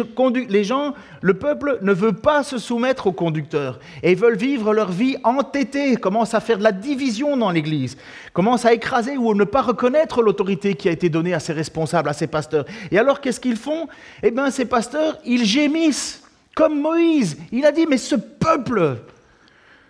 [0.64, 5.18] gens, le peuple, ne veut pas se soumettre aux conducteurs et veulent vivre leur vie
[5.24, 7.98] entêtée, commencent à faire de la division dans l'Église,
[8.32, 11.54] commencent à écraser ou à ne pas reconnaître l'autorité qui a été donnée à ces
[11.54, 12.66] responsables, à ces pasteurs.
[12.92, 13.88] Et alors, qu'est-ce qu'ils font?
[14.22, 16.24] Eh bien, ces pasteurs, ils gémissent,
[16.56, 17.38] comme Moïse.
[17.52, 18.98] Il a dit, mais ce peuple,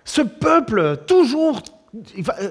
[0.05, 1.61] ce peuple, toujours
[1.95, 2.49] euh,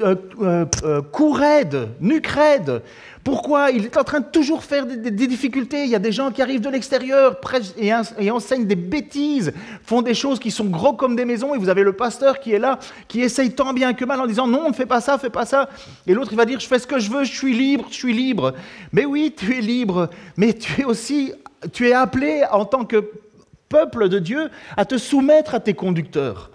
[0.00, 2.82] euh, euh, euh nucrède,
[3.22, 5.84] pourquoi Il est en train de toujours faire des, difficultés?
[5.84, 7.38] Il y a des gens qui arrivent de l'extérieur
[7.76, 11.54] et, et, enseignent des bêtises, font des choses qui sont gros comme des maisons.
[11.54, 14.26] Et vous avez le pasteur qui est là, qui essaye tant bien que mal en
[14.26, 15.68] disant non, ne fais pas ça, fais pas ça.
[16.06, 17.94] Et l'autre, il va dire je fais ce que je veux, je suis libre, je
[17.96, 18.54] suis libre.
[18.92, 21.34] Mais oui, tu es libre, mais tu es aussi,
[21.74, 23.10] tu es appelé en tant que
[23.68, 24.48] peuple de Dieu
[24.78, 26.50] à te soumettre à tes conducteurs.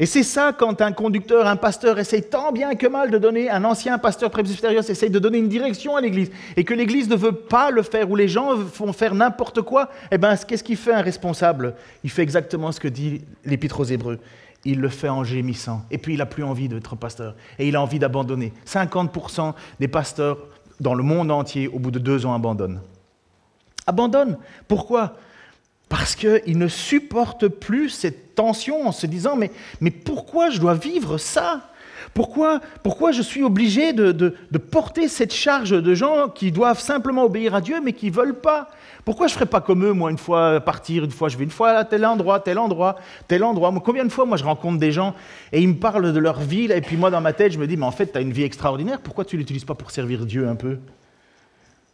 [0.00, 3.50] Et c'est ça quand un conducteur, un pasteur essaye tant bien que mal de donner,
[3.50, 7.16] un ancien pasteur presbytérieur essaye de donner une direction à l'Église, et que l'Église ne
[7.16, 10.78] veut pas le faire, ou les gens font faire n'importe quoi, eh bien, qu'est-ce qu'il
[10.78, 11.74] fait un responsable?
[12.02, 14.18] Il fait exactement ce que dit l'Épître aux Hébreux.
[14.64, 15.82] Il le fait en gémissant.
[15.90, 17.34] Et puis il n'a plus envie d'être pasteur.
[17.58, 18.54] Et il a envie d'abandonner.
[18.66, 20.38] 50% des pasteurs
[20.80, 22.80] dans le monde entier, au bout de deux ans, abandonnent.
[23.86, 24.38] Abandonnent.
[24.66, 25.14] Pourquoi?
[25.90, 31.18] Parce qu'ils ne supportent plus cette tension en se disant mais, pourquoi je dois vivre
[31.18, 31.62] ça?
[32.14, 37.56] Pourquoi, pourquoi je suis obligé de, porter cette charge de gens qui doivent simplement obéir
[37.56, 38.70] à Dieu mais qui ne veulent pas?
[39.04, 41.44] Pourquoi je ne ferai pas comme eux, moi, une fois partir, une fois je vais
[41.44, 43.74] une fois à tel endroit, tel endroit, tel endroit?
[43.84, 45.14] Combien de fois, moi, je rencontre des gens
[45.52, 47.66] et ils me parlent de leur vie, et puis moi, dans ma tête, je me
[47.66, 49.90] dis, mais en fait, tu as une vie extraordinaire, pourquoi tu ne l'utilises pas pour
[49.90, 50.78] servir Dieu un peu?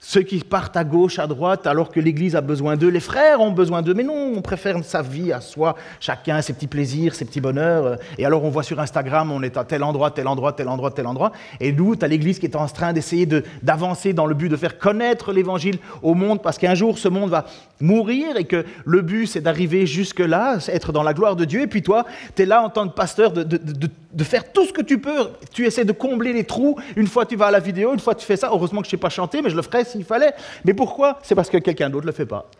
[0.09, 3.41] Ceux qui partent à gauche, à droite, alors que l'Église a besoin d'eux, les frères
[3.41, 7.17] ont besoin d'eux, mais non, on préfère sa vie à soi, chacun ses petits plaisirs,
[7.17, 7.99] ses petits bonheurs.
[8.17, 10.93] Et alors on voit sur Instagram, on est à tel endroit, tel endroit, tel endroit,
[10.93, 11.33] tel endroit.
[11.59, 13.27] Et nous, as l'Église qui est en train d'essayer
[13.65, 17.31] d'avancer dans le but de faire connaître l'Évangile au monde, parce qu'un jour ce monde
[17.31, 17.47] va
[17.81, 21.63] mourir et que le but c'est d'arriver jusque-là, être dans la gloire de Dieu.
[21.63, 24.83] Et puis toi, tu es là en tant que pasteur de, faire tout ce que
[24.83, 25.31] tu peux.
[25.53, 26.77] Tu essaies de combler les trous.
[26.95, 28.51] Une fois tu vas à la vidéo, une fois tu fais ça.
[28.53, 30.35] Heureusement que je ne sais pas chanter, mais je le ferai s'il fallait.
[30.65, 31.19] Mais pourquoi?
[31.23, 32.51] C'est parce que quelqu'un d'autre ne le fait pas.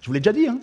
[0.00, 0.46] Je vous l'ai déjà dit.
[0.46, 0.58] Hein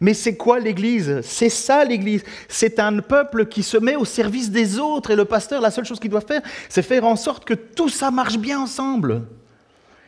[0.00, 1.20] mais c'est quoi l'Église?
[1.22, 2.24] C'est ça l'Église.
[2.48, 5.10] C'est un peuple qui se met au service des autres.
[5.10, 7.88] Et le pasteur, la seule chose qu'il doit faire, c'est faire en sorte que tout
[7.88, 9.22] ça marche bien ensemble.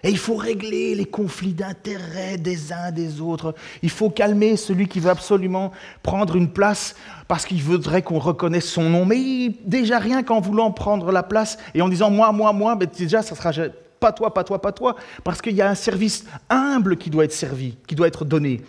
[0.03, 3.55] Et il faut régler les conflits d'intérêts des uns des autres.
[3.83, 6.95] Il faut calmer celui qui veut absolument prendre une place
[7.27, 9.05] parce qu'il voudrait qu'on reconnaisse son nom.
[9.05, 13.23] Mais déjà rien qu'en voulant prendre la place et en disant moi, moi, moi, déjà
[13.23, 13.53] ça sera
[14.07, 17.25] pas toi, pas toi, pas toi, parce qu'il y a un service humble qui doit
[17.25, 18.63] être servi, qui doit être donné.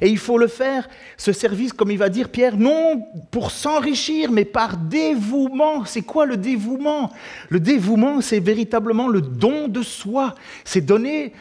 [0.00, 4.32] Et il faut le faire, ce service, comme il va dire Pierre, non pour s'enrichir,
[4.32, 5.84] mais par dévouement.
[5.84, 7.12] C'est quoi le dévouement?
[7.50, 10.34] Le dévouement, c'est véritablement le don de soi.
[10.64, 11.34] C'est donner,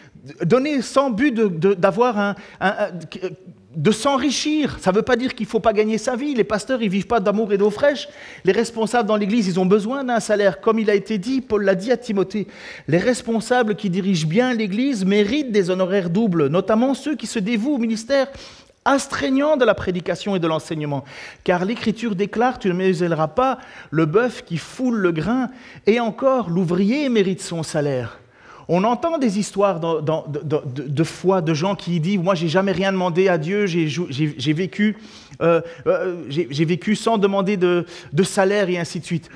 [0.44, 2.36] donner sans but d'avoir un,
[3.76, 4.78] de s'enrichir.
[4.80, 6.34] Ça ne veut pas dire qu'il ne faut pas gagner sa vie.
[6.34, 8.08] Les pasteurs, ils ne vivent pas d'amour et d'eau fraîche.
[8.46, 10.62] Les responsables dans l'Église, ils ont besoin d'un salaire.
[10.62, 12.48] Comme il a été dit, Paul l'a dit à Timothée,
[12.88, 17.76] les responsables qui dirigent bien l'Église méritent des honoraires doubles, notamment ceux qui se dévouent
[17.76, 18.28] au ministère
[18.86, 21.04] astreignant de la prédication et de l'enseignement.
[21.44, 23.60] Car l'Écriture déclare, tu ne muselleras pas
[23.92, 25.50] le bœuf qui foule le grain,
[25.88, 28.20] et encore, l'ouvrier mérite son salaire.
[28.68, 33.28] On entend des histoires de, foi de gens qui disent Moi, j'ai jamais rien demandé
[33.28, 33.88] à Dieu, j'ai
[35.42, 37.86] euh, euh, vécu sans demander de,
[38.24, 39.30] salaire et ainsi de suite.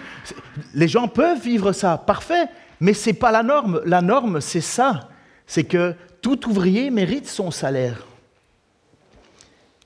[0.74, 2.46] Les gens peuvent vivre ça, parfait,
[2.80, 3.82] mais ce n'est pas la norme.
[3.86, 5.10] La norme, c'est ça
[5.48, 8.06] c'est que tout ouvrier mérite son salaire.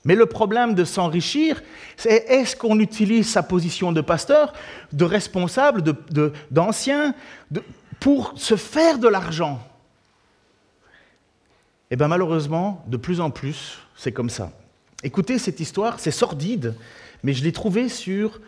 [0.03, 1.61] Mais le problème de s'enrichir,
[1.95, 4.51] c'est est-ce qu'on utilise sa position de pasteur,
[4.91, 5.83] de responsable,
[6.49, 7.13] d'ancien,
[8.01, 9.61] pour se faire de l'argent
[11.91, 14.51] Eh bien malheureusement, de plus en plus, c'est comme ça.
[15.03, 16.73] Écoutez, cette histoire, c'est sordide,
[17.23, 18.41] mais je l'ai trouvée sur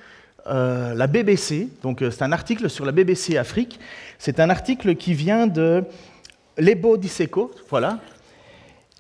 [0.48, 1.70] euh, la BBC.
[1.84, 3.80] Donc euh, c'est un article sur la BBC Afrique.
[4.18, 5.84] C'est un article qui vient de
[6.58, 8.00] Lebo Diseko, voilà.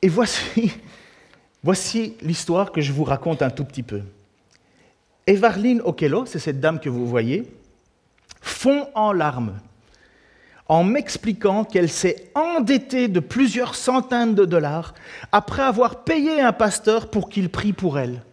[0.03, 0.71] Et voici,
[1.63, 4.01] voici l'histoire que je vous raconte un tout petit peu.
[5.25, 7.51] Evarline Okello, c'est cette dame que vous voyez,
[8.39, 9.59] fond en larmes
[10.67, 14.93] en m'expliquant qu'elle s'est endettée de plusieurs centaines de dollars
[15.31, 18.23] après avoir payé un pasteur pour qu'il prie pour elle.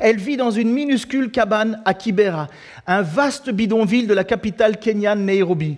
[0.00, 2.48] Elle vit dans une minuscule cabane à Kibera,
[2.86, 5.76] un vaste bidonville de la capitale kenyane Nairobi,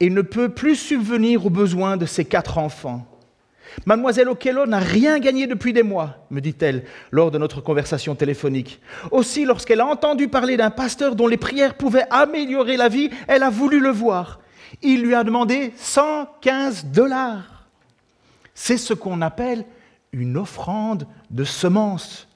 [0.00, 3.06] et ne peut plus subvenir aux besoins de ses quatre enfants.
[3.86, 8.80] Mademoiselle Okello n'a rien gagné depuis des mois, me dit-elle lors de notre conversation téléphonique.
[9.10, 13.42] Aussi, lorsqu'elle a entendu parler d'un pasteur dont les prières pouvaient améliorer la vie, elle
[13.42, 14.40] a voulu le voir.
[14.82, 17.66] Il lui a demandé 115 dollars.
[18.54, 19.64] C'est ce qu'on appelle
[20.12, 22.28] une offrande de semences,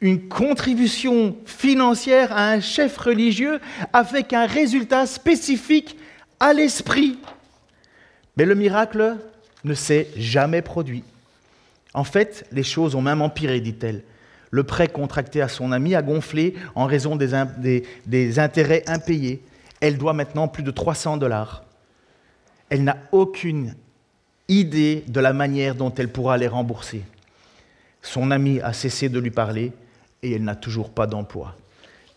[0.00, 3.60] une contribution financière à un chef religieux
[3.92, 5.96] avec un résultat spécifique
[6.40, 7.18] à l'esprit.
[8.36, 9.16] Mais le miracle
[9.66, 11.04] ne s'est jamais produit.
[11.92, 14.02] En fait, les choses ont même empiré, dit-elle.
[14.50, 18.84] Le prêt contracté à son ami a gonflé en raison des, in- des- des intérêts
[18.86, 19.42] impayés.
[19.80, 21.64] Elle doit maintenant plus de 300 dollars.
[22.70, 23.74] Elle n'a aucune
[24.48, 27.02] idée de la manière dont elle pourra les rembourser.
[28.02, 29.72] Son ami a cessé de lui parler
[30.22, 31.56] et elle n'a toujours pas d'emploi.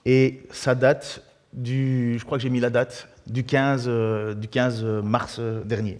[0.05, 4.47] Et ça date du, je crois que j'ai mis la date, du 15, euh, du
[4.47, 5.99] 15 mars euh, dernier.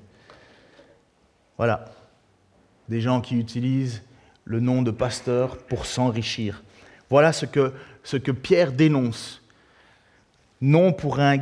[1.60, 1.84] Voilà.
[2.88, 4.02] Des gens qui utilisent
[4.46, 6.64] le nom de pasteur pour s'enrichir.
[7.10, 9.42] Voilà ce que, Pierre dénonce.
[10.62, 11.36] Non pour, un,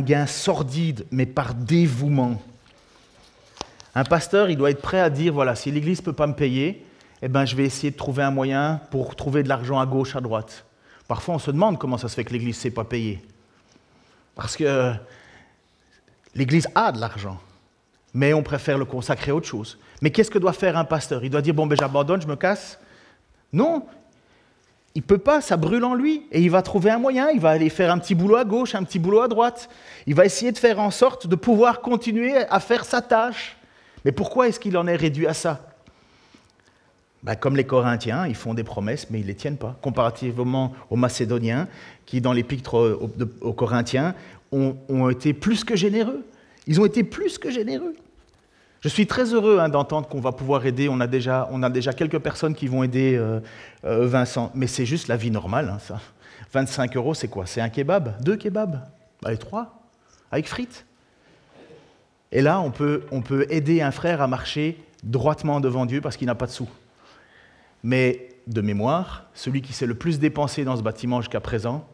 [0.00, 2.40] gain sordide, mais par dévouement.
[3.94, 6.34] Un pasteur, il doit être prêt à dire, voilà, si l'Église ne peut pas me
[6.34, 6.84] payer,
[7.20, 10.16] eh ben, je vais essayer de trouver un moyen pour trouver de l'argent à gauche,
[10.16, 10.64] à droite.
[11.06, 13.22] Parfois, on se demande comment ça se fait que l'Église ne sait pas payer.
[14.34, 14.94] Parce que
[16.34, 17.38] l'Église a de l'argent,
[18.14, 19.76] mais on préfère le consacrer à autre chose.
[20.00, 21.24] Mais qu'est-ce que doit faire un pasteur?
[21.24, 22.78] Il doit dire, bon, ben j'abandonne, je me casse
[23.52, 23.84] Non,
[24.94, 26.26] il peut pas, ça brûle en lui.
[26.30, 28.76] Et il va trouver un moyen, il va aller faire un petit boulot à gauche,
[28.76, 29.68] un petit boulot à droite.
[30.06, 33.56] Il va essayer de faire en sorte de pouvoir continuer à faire sa tâche.
[34.04, 35.66] Mais pourquoi est-ce qu'il en est réduit à ça?
[37.24, 39.76] Ben, Comme les Corinthiens, ils font des promesses, mais ils ne les tiennent pas.
[39.82, 41.66] Comparativement aux Macédoniens,
[42.06, 42.74] qui dans l'épître
[43.40, 44.14] aux, Corinthiens
[44.52, 46.24] ont été plus que généreux.
[46.66, 47.94] Ils ont été plus que généreux.
[48.80, 50.88] Je suis très heureux hein, d'entendre qu'on va pouvoir aider.
[50.90, 53.40] On a, déjà, on a déjà quelques personnes qui vont aider euh,
[53.84, 54.50] euh, Vincent.
[54.54, 56.00] Mais c'est juste la vie normale, hein, ça.
[56.52, 57.46] 25 euros, c'est quoi?
[57.46, 58.22] C'est un kebab?
[58.22, 58.80] Deux kebabs?
[59.24, 59.82] Allez, trois?
[60.30, 60.84] Avec frites?
[62.30, 66.16] Et là, on peut, on peut aider un frère à marcher droitement devant Dieu parce
[66.16, 66.68] qu'il n'a pas de sous.
[67.82, 71.86] Mais de mémoire, celui qui s'est le plus dépensé dans ce bâtiment jusqu'à présent,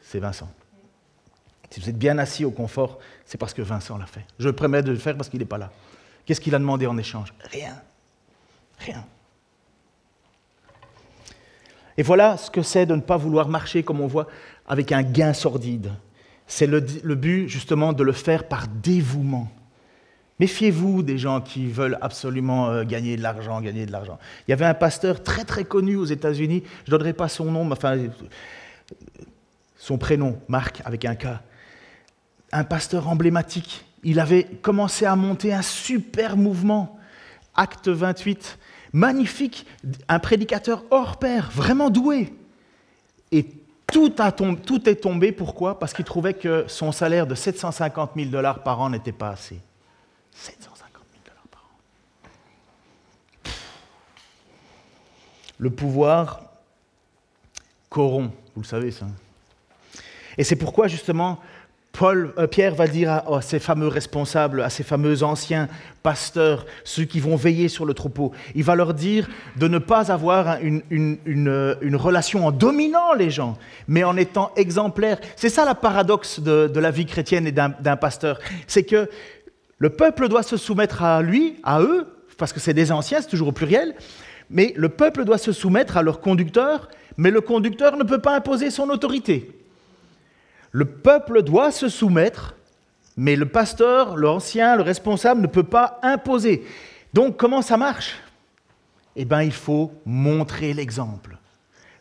[0.00, 0.48] c'est Vincent.
[1.70, 4.24] Si vous êtes bien assis au confort, c'est parce que Vincent l'a fait.
[4.38, 5.70] Je permets de le faire parce qu'il n'est pas là.
[6.24, 7.32] Qu'est-ce qu'il a demandé en échange?
[7.50, 7.80] Rien.
[8.78, 9.04] Rien.
[11.96, 14.28] Et voilà ce que c'est de ne pas vouloir marcher, comme on voit,
[14.66, 15.90] avec un gain sordide.
[16.46, 19.50] C'est le, le but, justement, de le faire par dévouement.
[20.40, 24.18] Méfiez-vous des gens qui veulent absolument euh, gagner de l'argent, gagner de l'argent.
[24.46, 27.46] Il y avait un pasteur très très connu aux États-Unis, je ne donnerai pas son
[27.46, 27.98] nom, mais enfin,
[29.76, 31.26] son prénom, Marc, avec un K.
[32.52, 33.84] Un pasteur emblématique.
[34.04, 36.98] Il avait commencé à monter un super mouvement.
[37.54, 38.58] Acte 28,
[38.92, 39.66] magnifique,
[40.08, 42.32] un prédicateur hors pair, vraiment doué.
[43.32, 43.46] Et
[43.92, 45.78] tout, a tout est tombé, pourquoi?
[45.78, 49.60] Parce qu'il trouvait que son salaire de 750 000 dollars par an n'était pas assez.
[50.32, 51.76] 750 000 dollars par an.
[55.58, 56.42] Le pouvoir
[57.88, 59.06] corrompt, vous le savez ça.
[60.36, 61.40] Et c'est pourquoi justement
[61.98, 65.68] Paul, euh, Pierre va dire à, ces fameux responsables, à ces fameux anciens
[66.04, 70.12] pasteurs, ceux qui vont veiller sur le troupeau, il va leur dire de ne pas
[70.12, 71.18] avoir une,
[71.94, 75.18] relation en dominant les gens, mais en étant exemplaire.
[75.34, 78.38] C'est ça la paradoxe de, la vie chrétienne et d'un pasteur.
[78.68, 79.10] C'est que
[79.78, 83.28] Le peuple doit se soumettre à lui, à eux, parce que c'est des anciens, c'est
[83.28, 83.96] toujours au pluriel,
[84.50, 88.36] mais le peuple doit se soumettre à leur conducteur, mais le conducteur ne peut pas
[88.36, 89.57] imposer son autorité.
[90.70, 92.54] Le peuple doit se soumettre,
[93.16, 96.64] mais le pasteur, l'ancien, le responsable ne peut pas imposer.
[97.12, 98.16] Donc comment ça marche?
[99.16, 101.36] Eh bien, il faut montrer l'exemple.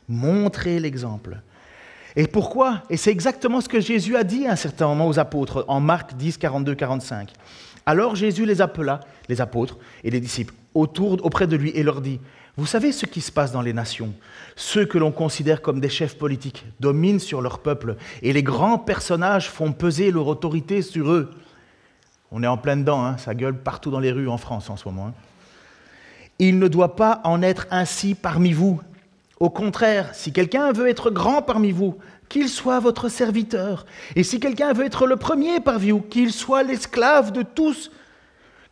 [0.07, 1.39] Montrer l'exemple.
[2.15, 2.83] Et pourquoi?
[2.89, 5.79] Et c'est exactement ce que Jésus a dit à un certain moment aux apôtres, en
[5.79, 7.31] Marc 10, 42, 45.
[7.85, 8.99] Alors Jésus les appela,
[9.29, 12.19] les apôtres et les disciples, autour, auprès de lui et leur dit,
[12.57, 14.13] vous savez ce qui se passe dans les nations
[14.55, 18.79] Ceux que l'on considère comme des chefs politiques dominent sur leur peuple et les grands
[18.79, 21.31] personnages font peser leur autorité sur eux.
[22.31, 24.75] On est en plein dedans, hein, ça gueule partout dans les rues en France en
[24.75, 25.07] ce moment.
[25.07, 25.13] hein.
[26.39, 28.81] Il ne doit pas en être ainsi parmi vous.
[29.39, 31.97] Au contraire, si quelqu'un veut être grand parmi vous,
[32.29, 33.85] qu'il soit votre serviteur.
[34.15, 37.91] Et si quelqu'un veut être le premier parmi vous, qu'il soit l'esclave de tous.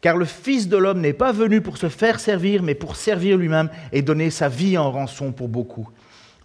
[0.05, 3.37] Car le Fils de l'homme n'est pas venu pour se faire servir, mais pour servir
[3.37, 5.89] lui-même et donner sa vie en rançon pour beaucoup.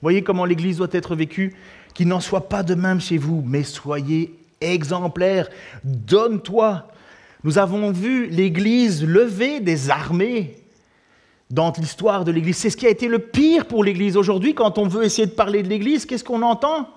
[0.01, 1.55] Voyez comment l'Église doit être vécue
[1.93, 5.51] Qu'il n'en soit pas de même chez vous, mais soyez exemplaires.
[5.85, 6.89] Donne-toi.
[7.45, 10.57] Nous avons vu l'Église lever des armées
[11.51, 12.57] dans l'histoire de l'Église.
[12.57, 14.17] C'est ce qui a été le pire pour l'Église.
[14.17, 16.89] Aujourd'hui, quand on veut essayer de parler de l'Église, qu'est-ce qu'on entend?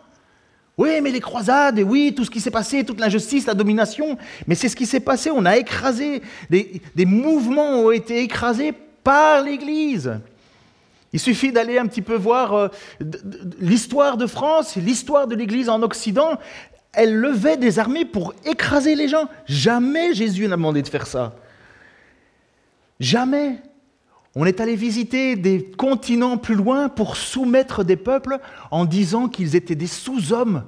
[0.78, 4.18] Oui, mais les croisades, oui, tout ce qui s'est passé, toute l'injustice, la domination.
[4.48, 5.30] Mais c'est ce qui s'est passé.
[5.30, 10.20] On a écrasé, des, mouvements ont été écrasés par l'Église.
[11.12, 12.68] Il suffit d'aller un petit peu voir euh,
[13.60, 16.40] l'histoire de France, l'histoire de l'Église en Occident.
[16.92, 19.28] Elle levait des armées pour écraser les gens.
[19.46, 21.36] Jamais Jésus n'a demandé de faire ça.
[23.00, 23.62] Jamais.
[24.36, 28.40] On est allé visiter des continents plus loin pour soumettre des peuples
[28.72, 30.64] en disant qu'ils étaient des sous-hommes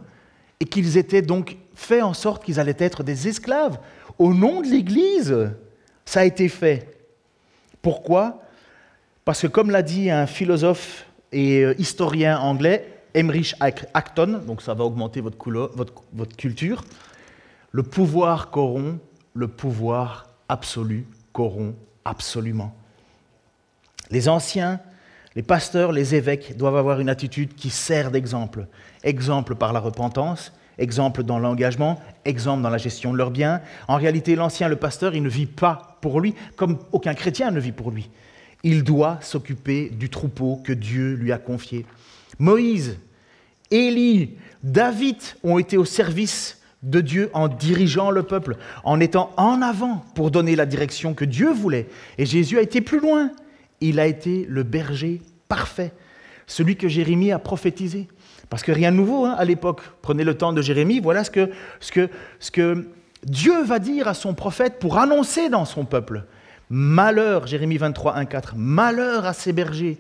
[0.59, 3.79] et qu'ils étaient donc faits en sorte qu'ils allaient être des esclaves.
[4.19, 5.49] Au nom de l'Église,
[6.05, 6.91] ça a été fait.
[7.81, 8.43] Pourquoi?
[9.25, 14.61] Parce que comme l'a dit un philosophe et euh, historien anglais, Emmerich Ac- Acton, donc
[14.61, 16.83] ça va augmenter votre culture,
[17.71, 18.99] le pouvoir corrompt,
[19.33, 22.75] le pouvoir absolu corrompt absolument.
[24.11, 24.79] Les anciens,
[25.35, 28.67] les pasteurs, les évêques doivent avoir une attitude qui sert d'exemple.
[29.03, 33.61] Exemple par la repentance, exemple dans l'engagement, exemple dans la gestion de leurs biens.
[33.87, 37.59] En réalité, l'ancien, le pasteur, il ne vit pas pour lui, comme aucun chrétien ne
[37.59, 38.09] vit pour lui.
[38.63, 41.85] Il doit s'occuper du troupeau que Dieu lui a confié.
[42.39, 42.97] Moïse,
[43.71, 49.61] Élie, David ont été au service de Dieu en dirigeant le peuple, en étant en
[49.61, 51.87] avant pour donner la direction que Dieu voulait.
[52.17, 53.31] Et Jésus a été plus loin.
[53.87, 55.91] Il a été le berger parfait,
[56.47, 58.07] celui que Jérémie a prophétisé.
[58.49, 59.81] Parce que rien de nouveau hein, à l'époque.
[60.01, 62.09] Prenez le temps de Jérémie, voilà ce que, ce, que,
[62.39, 62.87] ce que
[63.23, 66.23] Dieu va dire à son prophète pour annoncer dans son peuple.
[66.71, 69.99] Malheur, Jérémie 23, 1, 4, malheur à ces bergers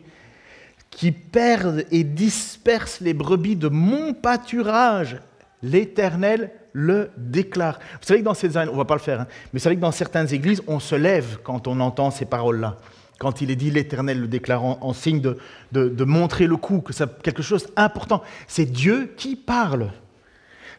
[0.89, 5.17] qui perdent et dispersent les brebis de mon pâturage.
[5.61, 7.79] L'Éternel le déclare.
[8.01, 9.81] Vous savez que dans ces, on va pas le faire, hein, mais vous savez que
[9.81, 12.77] dans certaines églises, on se lève quand on entend ces paroles-là.
[13.17, 17.21] Quand il est dit l'Éternel le déclare en, signe de, montrer le coup, que c'est
[17.21, 18.21] quelque chose d'important.
[18.47, 19.91] C'est Dieu qui parle.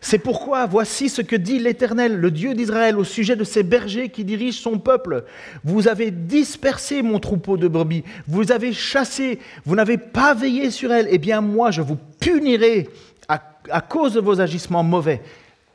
[0.03, 4.11] C'est pourquoi voici ce que dit l'Éternel, le Dieu d'Israël, au sujet de ces bergers
[4.11, 5.25] qui dirigent son peuple.
[5.65, 10.93] Vous avez dispersé mon troupeau de brebis, vous avez chassé, vous n'avez pas veillé sur
[10.93, 11.09] elle.
[11.11, 12.89] Eh bien moi, je vous punirai
[13.29, 15.23] à cause de vos agissements mauvais.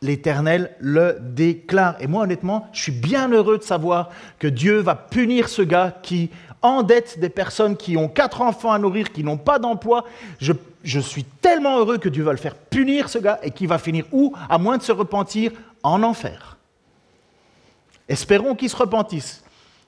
[0.04, 1.96] L'Éternel le déclare.
[2.00, 4.10] Et moi, honnêtement, je suis bien heureux de savoir
[4.40, 6.32] que Dieu va punir ce gars qui
[6.62, 10.06] endette des personnes qui ont quatre enfants à nourrir, qui n'ont pas d'emploi.
[10.40, 13.78] Je, suis tellement heureux que Dieu va le faire punir, ce gars, et qui va
[13.78, 14.34] finir où?
[14.50, 15.52] À moins de se repentir,
[15.84, 16.58] en enfer.
[18.08, 19.44] Espérons qu'il se repentisse.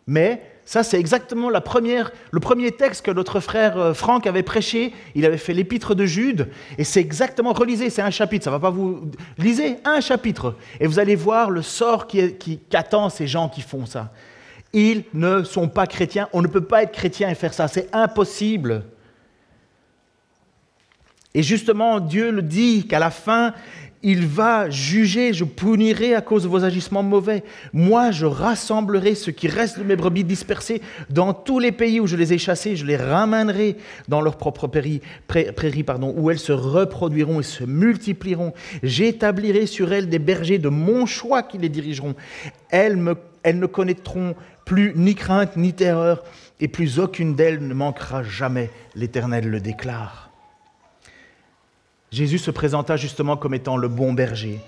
[0.07, 4.43] Mais ça, c'est exactement la première, le premier texte que notre frère euh, Franck avait
[4.43, 4.93] prêché.
[5.13, 6.49] Il avait fait l'épître de Jude.
[6.77, 9.11] Et c'est exactement, relisez, c'est un chapitre, ça va pas vous...
[9.37, 10.55] Lisez un chapitre.
[10.79, 14.11] Et vous allez voir le sort qui, qui- qu'attend ces gens qui font ça.
[14.73, 16.27] Ils ne sont pas chrétiens.
[16.33, 17.67] On ne peut pas être chrétien et faire ça.
[17.67, 18.83] C'est impossible.
[21.35, 23.53] Et justement, Dieu le dit qu'à la fin,
[24.05, 27.41] il va juger, je punirai à cause de vos agissements mauvais.
[27.71, 32.05] Moi, je rassemblerai ce qui reste de mes brebis dispersées dans tous les pays où
[32.05, 33.77] je les ai chassées, je les ramènerai
[34.09, 38.53] dans leur propre prairie, prairie, prairie, pardon, où elles se reproduiront et se multiplieront.
[38.83, 42.15] J'établirai sur elles des bergers de mon choix qui les dirigeront.
[42.69, 44.35] Elles, me, elles ne connaîtront
[44.65, 46.23] plus ni crainte ni terreur,
[46.59, 48.69] et plus aucune d'elles ne manquera jamais.
[48.95, 50.29] L'Éternel le déclare.
[52.11, 54.59] Jésus se présenta justement comme étant le bon berger.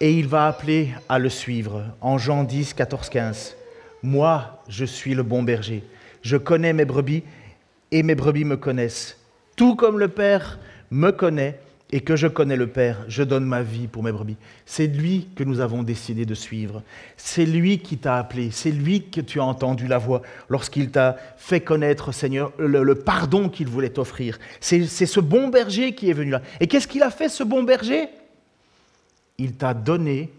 [0.00, 1.84] et il va appeler à le suivre.
[2.02, 3.56] En Jean 10, 14, 15.
[4.02, 5.82] Moi, je suis le bon berger.
[6.20, 7.22] Je connais mes brebis
[7.90, 9.18] et mes brebis me connaissent.
[9.56, 10.58] Tout comme le Père
[10.90, 11.58] me connaît
[11.92, 14.36] et que je connais le Père, je donne ma vie pour mes brebis.
[14.64, 16.82] C'est lui que nous avons décidé de suivre.
[17.16, 18.50] C'est lui qui t'a appelé.
[18.50, 23.48] C'est lui que tu as entendu la voix lorsqu'il t'a fait connaître, Seigneur, le, pardon
[23.48, 24.38] qu'il voulait t'offrir.
[24.60, 26.42] C'est ce bon berger qui est venu là.
[26.58, 28.08] Et qu'est-ce qu'il a fait, ce bon berger?
[29.38, 30.30] Il t'a donné,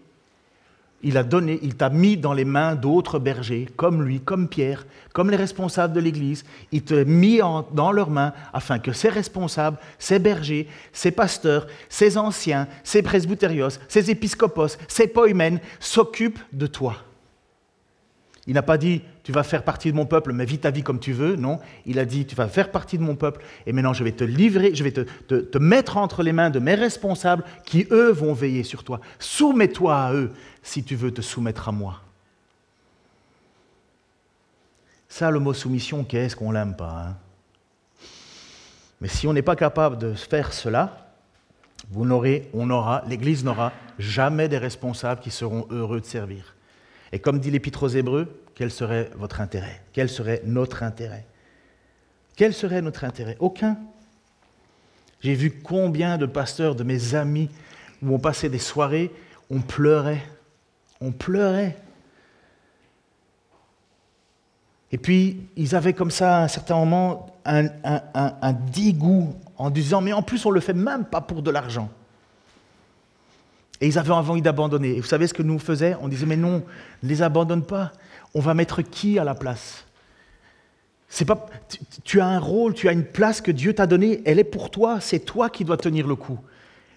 [1.02, 5.36] il a t'a mis dans les mains d'autres bergers, comme lui, comme Pierre, comme les
[5.36, 6.44] responsables de l'Église.
[6.72, 7.40] Il t'a mis
[7.72, 13.78] dans leurs mains afin que ces responsables, ces bergers, ces pasteurs, ces anciens, ces presbytérios,
[13.88, 16.96] ces épiscopos, ces poimènes s'occupent de toi.
[18.48, 20.82] Il n'a pas dit tu vas faire partie de mon peuple, mais vis ta vie
[20.82, 21.36] comme tu veux.
[21.36, 24.12] Non, il a dit tu vas faire partie de mon peuple et maintenant je vais
[24.12, 28.32] te livrer, je vais te, mettre entre les mains de mes responsables qui eux vont
[28.32, 29.00] veiller sur toi.
[29.18, 30.32] Soumets-toi à eux
[30.62, 32.00] si tu veux te soumettre à moi.
[35.10, 37.16] Ça, le mot soumission, qu'est-ce qu'on l'aime pas hein
[39.02, 41.12] Mais si on n'est pas capable de faire cela,
[41.90, 46.54] vous n'aurez, on aura, l'Église n'aura jamais des responsables qui seront heureux de servir.
[47.12, 49.82] Et comme dit l'Épître aux Hébreux, quel serait votre intérêt?
[49.92, 51.24] Quel serait notre intérêt?
[52.36, 53.36] Quel serait notre intérêt?
[53.40, 53.78] Aucun.
[55.20, 57.50] J'ai vu combien de pasteurs, de mes amis,
[58.02, 59.10] où on passait des soirées,
[59.50, 60.22] on pleurait.
[61.00, 61.76] On pleurait.
[64.90, 70.12] Et puis, ils avaient comme ça, à un certain moment, un, dégoût en disant, mais
[70.12, 71.90] en plus, on ne le fait même pas pour de l'argent.
[73.80, 74.96] Et ils avaient envie d'abandonner.
[74.96, 76.64] Et vous savez ce que nous faisait On disait, mais non,
[77.02, 77.92] ne les abandonne pas.
[78.34, 79.84] On va mettre qui à la place
[81.08, 84.20] c'est pas, tu, tu as un rôle, tu as une place que Dieu t'a donnée,
[84.26, 86.38] elle est pour toi, c'est toi qui dois tenir le coup.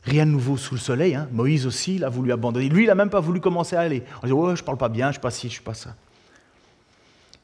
[0.03, 1.15] Rien de nouveau sous le soleil.
[1.15, 1.29] hein.
[1.31, 2.69] Moïse aussi, il a voulu abandonner.
[2.69, 4.03] Lui, il n'a même pas voulu commencer à aller.
[4.21, 5.63] On dit, ouais, je parle pas bien, je ne suis pas ci, je ne suis
[5.63, 5.95] pas ça.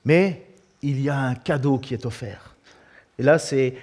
[0.05, 0.45] Mais
[0.81, 2.55] il y a un cadeau qui est offert.
[3.19, 3.75] Et là, c'est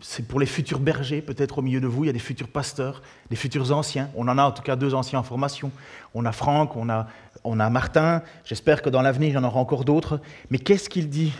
[0.00, 2.48] c'est pour les futurs bergers, peut-être au milieu de vous, il y a des futurs
[2.48, 4.10] pasteurs, des futurs anciens.
[4.14, 5.70] On en a en tout cas deux anciens en formation.
[6.14, 7.06] On a Franck, on a,
[7.44, 8.22] on a Martin.
[8.44, 10.20] J'espère que dans l'avenir, il y en aura encore d'autres.
[10.50, 11.32] Mais qu'est-ce qu'il dit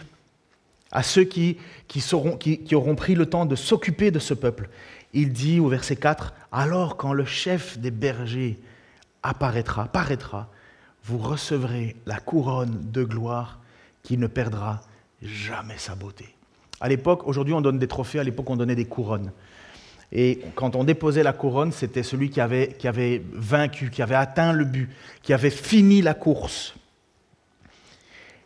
[0.90, 2.02] à ceux qui, qui,
[2.40, 4.70] qui- qui auront pris le temps de s'occuper de ce peuple?
[5.12, 8.59] Il dit au verset 4, Alors quand le chef des bergers
[9.22, 10.48] apparaîtra, paraîtra,
[11.04, 13.59] vous recevrez la couronne de gloire
[14.02, 14.80] qui ne perdra
[15.22, 16.34] jamais sa beauté.
[16.81, 19.33] À l'époque, aujourd'hui on donne des trophées, à l'époque on donnait des couronnes.
[20.12, 24.14] Et quand on déposait la couronne, c'était celui qui avait, qui avait vaincu, qui avait
[24.14, 24.91] atteint le but,
[25.22, 26.74] qui avait fini la course.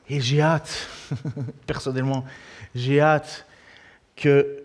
[0.08, 0.88] Et j'ai hâte,
[1.66, 2.24] personnellement,
[2.74, 3.46] j'ai hâte
[4.16, 4.62] que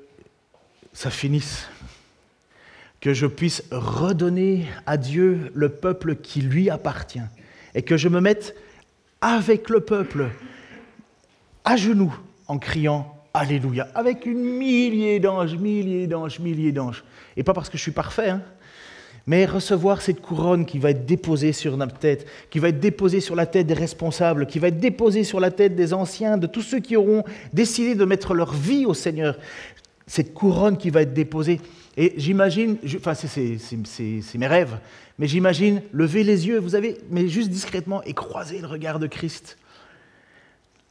[0.93, 1.68] ça finisse,
[3.01, 7.20] que je puisse redonner à Dieu le peuple qui lui appartient,
[7.74, 8.55] et que je me mette
[9.22, 10.30] avec le peuple
[11.66, 17.03] à genoux en criant Alléluia, avec une millier d'anges, milliers d'anges, milliers d'anges.
[17.36, 18.41] Et pas parce que je suis parfait, hein,
[19.27, 23.19] mais recevoir cette couronne qui va être déposée sur notre tête, qui va être déposée
[23.19, 26.47] sur la tête des responsables, qui va être déposée sur la tête des anciens, de
[26.47, 29.38] tous ceux qui auront décidé de mettre leur vie au Seigneur.
[30.07, 31.59] Cette couronne qui va être déposée.
[31.97, 34.77] Et j'imagine, enfin c'est mes rêves,
[35.19, 39.07] mais j'imagine lever les yeux, vous avez, mais juste discrètement, et croiser le regard de
[39.07, 39.57] Christ.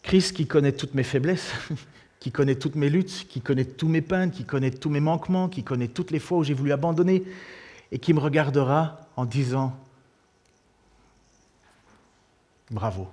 [0.03, 1.51] Christ qui connaît toutes mes faiblesses,
[2.25, 5.51] qui connaît toutes mes luttes, qui connaît tous mes peines, qui connaît tous mes manquements,
[5.51, 7.23] qui connaît toutes les fois où j'ai voulu abandonner,
[7.93, 9.77] et qui me regardera en disant
[12.71, 13.09] Bravo,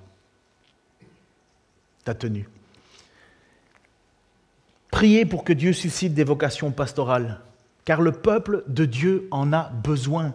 [2.06, 2.48] t'as tenu.
[4.92, 7.42] Priez pour que Dieu suscite des vocations pastorales,
[7.84, 10.34] car le peuple de Dieu en a besoin.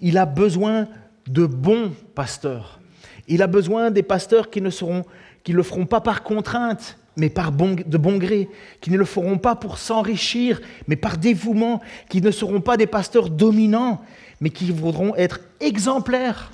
[0.00, 0.88] Il a besoin
[1.26, 2.80] de bons pasteurs.
[3.28, 5.04] Il a besoin des pasteurs qui ne seront,
[5.42, 8.48] qui le feront pas par contrainte, mais par de bon gré,
[8.80, 12.86] qui ne le feront pas pour s'enrichir, mais par dévouement, qui ne seront pas des
[12.86, 14.00] pasteurs dominants,
[14.40, 16.52] mais qui voudront être exemplaires.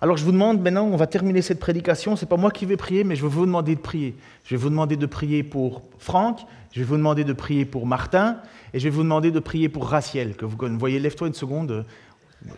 [0.00, 2.76] Alors je vous demande maintenant, on va terminer cette prédication, c'est pas moi qui vais
[2.76, 4.16] prier, mais je vais vous demander de prier.
[4.44, 6.40] Je vais vous demander de prier pour Franck,
[6.72, 8.38] je vais vous demander de prier pour Martin,
[8.72, 11.84] et je vais vous demander de prier pour Raciel, que vous voyez, lève-toi une seconde.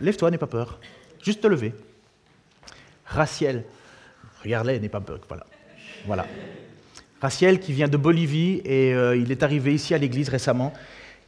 [0.00, 0.78] Lève-toi, n'aie pas peur.
[1.22, 1.74] Juste te lever.
[3.04, 3.64] Raciel.
[4.44, 5.20] Regarde-les, n'aie pas peur.
[5.26, 5.46] Voilà.
[6.06, 6.26] Voilà.
[7.22, 10.72] Raciel qui vient de Bolivie et euh, il est arrivé ici à l'église récemment.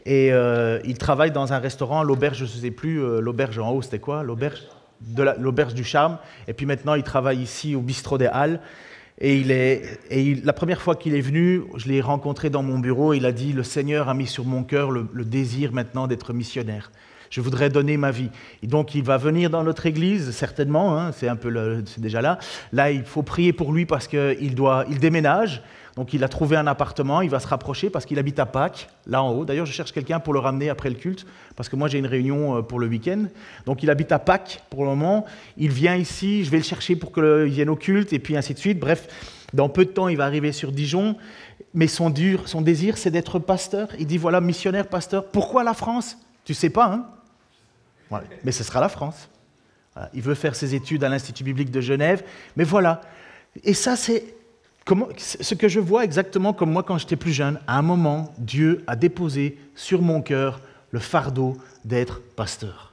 [0.04, 3.70] Et euh, il travaille dans un restaurant, l'auberge, je ne sais plus, euh, l'auberge en
[3.70, 4.24] haut, c'était quoi?
[4.24, 4.62] L'auberge
[5.00, 6.18] de la- l'auberge du Charme.
[6.48, 8.58] Et puis maintenant, il travaille ici au bistrot des Halles.
[9.20, 12.80] Et, il est, et la première fois qu'il est venu, je l'ai rencontré dans mon
[12.80, 13.14] bureau.
[13.14, 16.90] Il a dit Le Seigneur a mis sur mon cœur le, désir maintenant d'être missionnaire.
[17.30, 18.30] Je voudrais donner ma vie.
[18.64, 22.20] Et donc, il va venir dans notre église, certainement, hein, c'est un peu le- déjà
[22.20, 22.38] là.
[22.72, 25.62] Là, il faut prier pour lui parce qu'il il déménage.
[25.96, 28.88] Donc, il a trouvé un appartement, il va se rapprocher parce qu'il habite à Pâques,
[29.06, 29.44] là en haut.
[29.44, 31.24] D'ailleurs, je cherche quelqu'un pour le ramener après le culte,
[31.54, 33.26] parce que moi, j'ai une réunion euh, pour le week-end.
[33.64, 35.24] Donc, il habite à Pâques pour le moment.
[35.56, 38.54] Il vient ici, je vais le chercher pour qu'il vienne au culte, et puis ainsi
[38.54, 38.80] de suite.
[38.80, 39.06] Bref,
[39.52, 41.16] dans peu de temps, il va arriver sur Dijon.
[41.74, 43.88] Mais son, dur, son désir, c'est d'être pasteur.
[43.98, 45.26] Il dit voilà, missionnaire, pasteur.
[45.26, 46.18] Pourquoi la France?
[46.44, 47.06] Tu sais pas, hein?
[48.44, 49.28] Mais ce sera la France.
[50.12, 52.22] Il veut faire ses études à l'Institut biblique de Genève.
[52.56, 53.00] Mais voilà.
[53.62, 54.34] Et ça, c'est
[55.16, 57.58] ce que je vois exactement comme moi quand j'étais plus jeune.
[57.66, 60.60] À un moment, Dieu a déposé sur mon cœur
[60.90, 62.92] le fardeau d'être pasteur.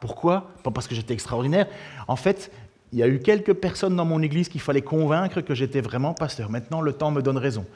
[0.00, 0.50] Pourquoi?
[0.62, 1.66] Pas parce que j'étais extraordinaire.
[2.08, 2.50] En fait,
[2.92, 6.14] il y a eu quelques personnes dans mon église qu'il fallait convaincre que j'étais vraiment
[6.14, 6.50] pasteur.
[6.50, 7.66] Maintenant, le temps me donne raison.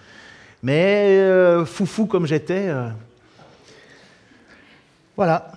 [0.62, 2.88] Mais euh, foufou comme j'étais, euh,
[5.16, 5.52] voilà.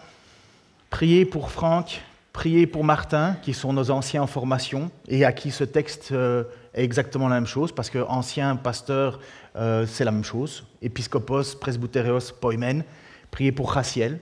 [0.89, 2.02] Priez pour Franck,
[2.34, 6.43] priez pour Martin, qui sont nos anciens en formation, et à qui ce texte euh,
[6.74, 9.19] est exactement la même chose, parce que ancien pasteur,
[9.55, 10.65] euh, c'est la même chose.
[10.82, 12.84] Épiscopos, presbytéreos, poimen.
[13.30, 14.19] Priez pour Raciel.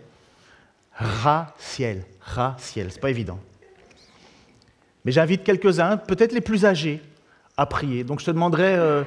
[0.93, 3.39] Raciel, Raciel, c'est pas évident.
[5.05, 7.01] Mais j'invite quelques-uns, peut-être les plus âgés,
[7.55, 8.03] à prier.
[8.03, 9.03] Donc je te demanderai, euh,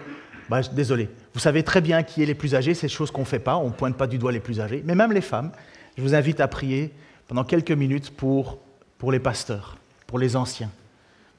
[0.48, 3.22] bah, désolé, vous savez très bien qui est les plus âgés, c'est des choses qu'on
[3.22, 5.20] ne fait pas, on ne pointe pas du doigt les plus âgés, mais même les
[5.20, 5.52] femmes,
[5.96, 6.92] je vous invite à prier
[7.28, 8.58] pendant quelques minutes pour,
[8.96, 9.76] pour les pasteurs,
[10.06, 10.70] pour les anciens.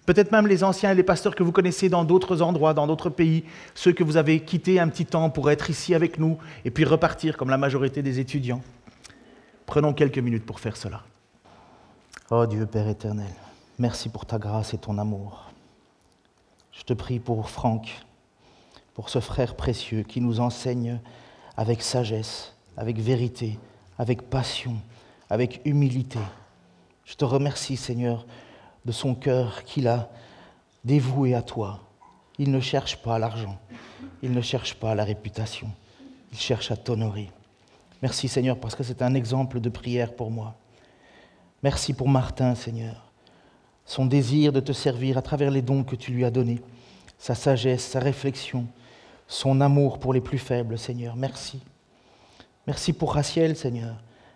[0.05, 3.09] Peut-être même les anciens et les pasteurs que vous connaissez dans d'autres endroits, dans d'autres
[3.09, 6.71] pays, ceux que vous avez quittés un petit temps pour être ici avec nous et
[6.71, 8.61] puis repartir comme la majorité des étudiants.
[9.65, 11.03] Prenons quelques minutes pour faire cela.
[12.31, 13.31] Oh Dieu Père éternel,
[13.79, 15.51] merci pour ta grâce et ton amour.
[16.71, 18.03] Je te prie pour Franck,
[18.95, 20.99] pour ce frère précieux qui nous enseigne
[21.55, 23.57] avec sagesse, avec vérité,
[23.97, 24.75] avec passion,
[25.29, 26.19] avec humilité.
[27.05, 28.25] Je te remercie Seigneur
[28.85, 30.09] de son cœur qu'il a
[30.83, 31.79] dévoué à toi.
[32.37, 33.57] Il ne cherche pas l'argent,
[34.21, 35.69] il ne cherche pas la réputation,
[36.31, 37.29] il cherche à t'honorer.
[38.01, 40.55] Merci Seigneur parce que c'est un exemple de prière pour moi.
[41.61, 43.11] Merci pour Martin Seigneur,
[43.85, 46.61] son désir de te servir à travers les dons que tu lui as donnés,
[47.17, 48.65] sa sagesse, sa réflexion,
[49.27, 51.15] son amour pour les plus faibles Seigneur.
[51.15, 51.61] Merci.
[52.67, 53.95] Merci pour Raciel Seigneur.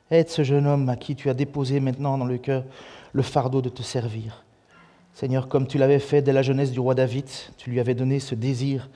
[0.09, 2.63] Aide ce jeune homme à qui tu as déposé maintenant dans le cœur
[3.11, 4.43] le fardeau de te servir.
[5.13, 7.25] Seigneur, comme tu l'avais fait dès la jeunesse du roi David,
[7.57, 8.89] tu lui avais donné ce désir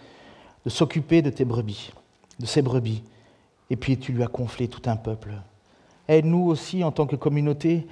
[0.64, 1.92] de s'occuper de tes brebis,
[2.40, 3.04] de ses brebis,
[3.70, 5.34] et puis tu lui as conflé tout un peuple.
[6.08, 7.88] Aide-nous aussi en tant que communauté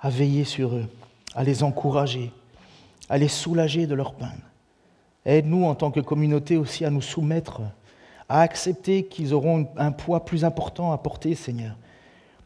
[0.00, 0.86] à veiller sur eux,
[1.34, 2.32] à les encourager,
[3.08, 4.40] à les soulager de leur peine.
[5.24, 7.60] Aide-nous en tant que communauté aussi à nous soumettre,
[8.28, 11.76] à accepter qu'ils auront un poids plus important à porter, Seigneur,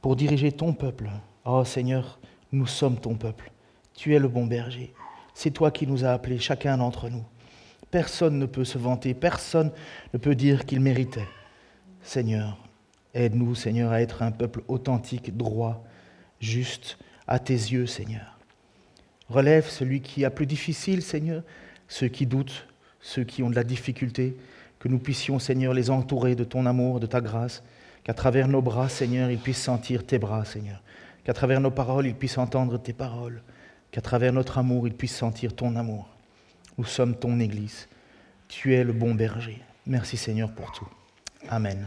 [0.01, 1.11] pour diriger ton peuple.
[1.45, 2.19] Oh Seigneur,
[2.53, 3.51] nous sommes ton peuple.
[3.95, 4.93] Tu es le bon berger.
[5.35, 7.25] C'est toi qui nous as appelés, chacun d'entre nous.
[7.91, 9.73] Personne ne peut se vanter, personne
[10.13, 11.29] ne peut dire qu'il méritait.
[12.03, 12.57] Seigneur,
[13.15, 15.85] aide-nous, Seigneur, à être un peuple authentique, droit,
[16.41, 18.39] juste, à tes yeux, Seigneur.
[19.29, 21.43] Relève celui qui a plus difficile, Seigneur,
[21.89, 22.67] ceux qui doutent,
[23.01, 24.37] ceux qui ont de la difficulté,
[24.79, 27.63] que nous puissions, Seigneur, les entourer de ton amour, de ta grâce,
[28.05, 30.83] qu'à travers nos bras, Seigneur, ils puissent sentir tes bras, Seigneur,
[31.25, 33.43] qu'à travers nos paroles, ils puissent entendre tes paroles,
[33.91, 36.09] qu'à travers notre amour, ils puissent sentir ton amour.
[36.79, 37.89] Nous sommes ton Église.
[38.49, 39.61] Tu es le bon berger.
[39.87, 40.89] Merci, Seigneur, pour tout.
[41.49, 41.87] Amen.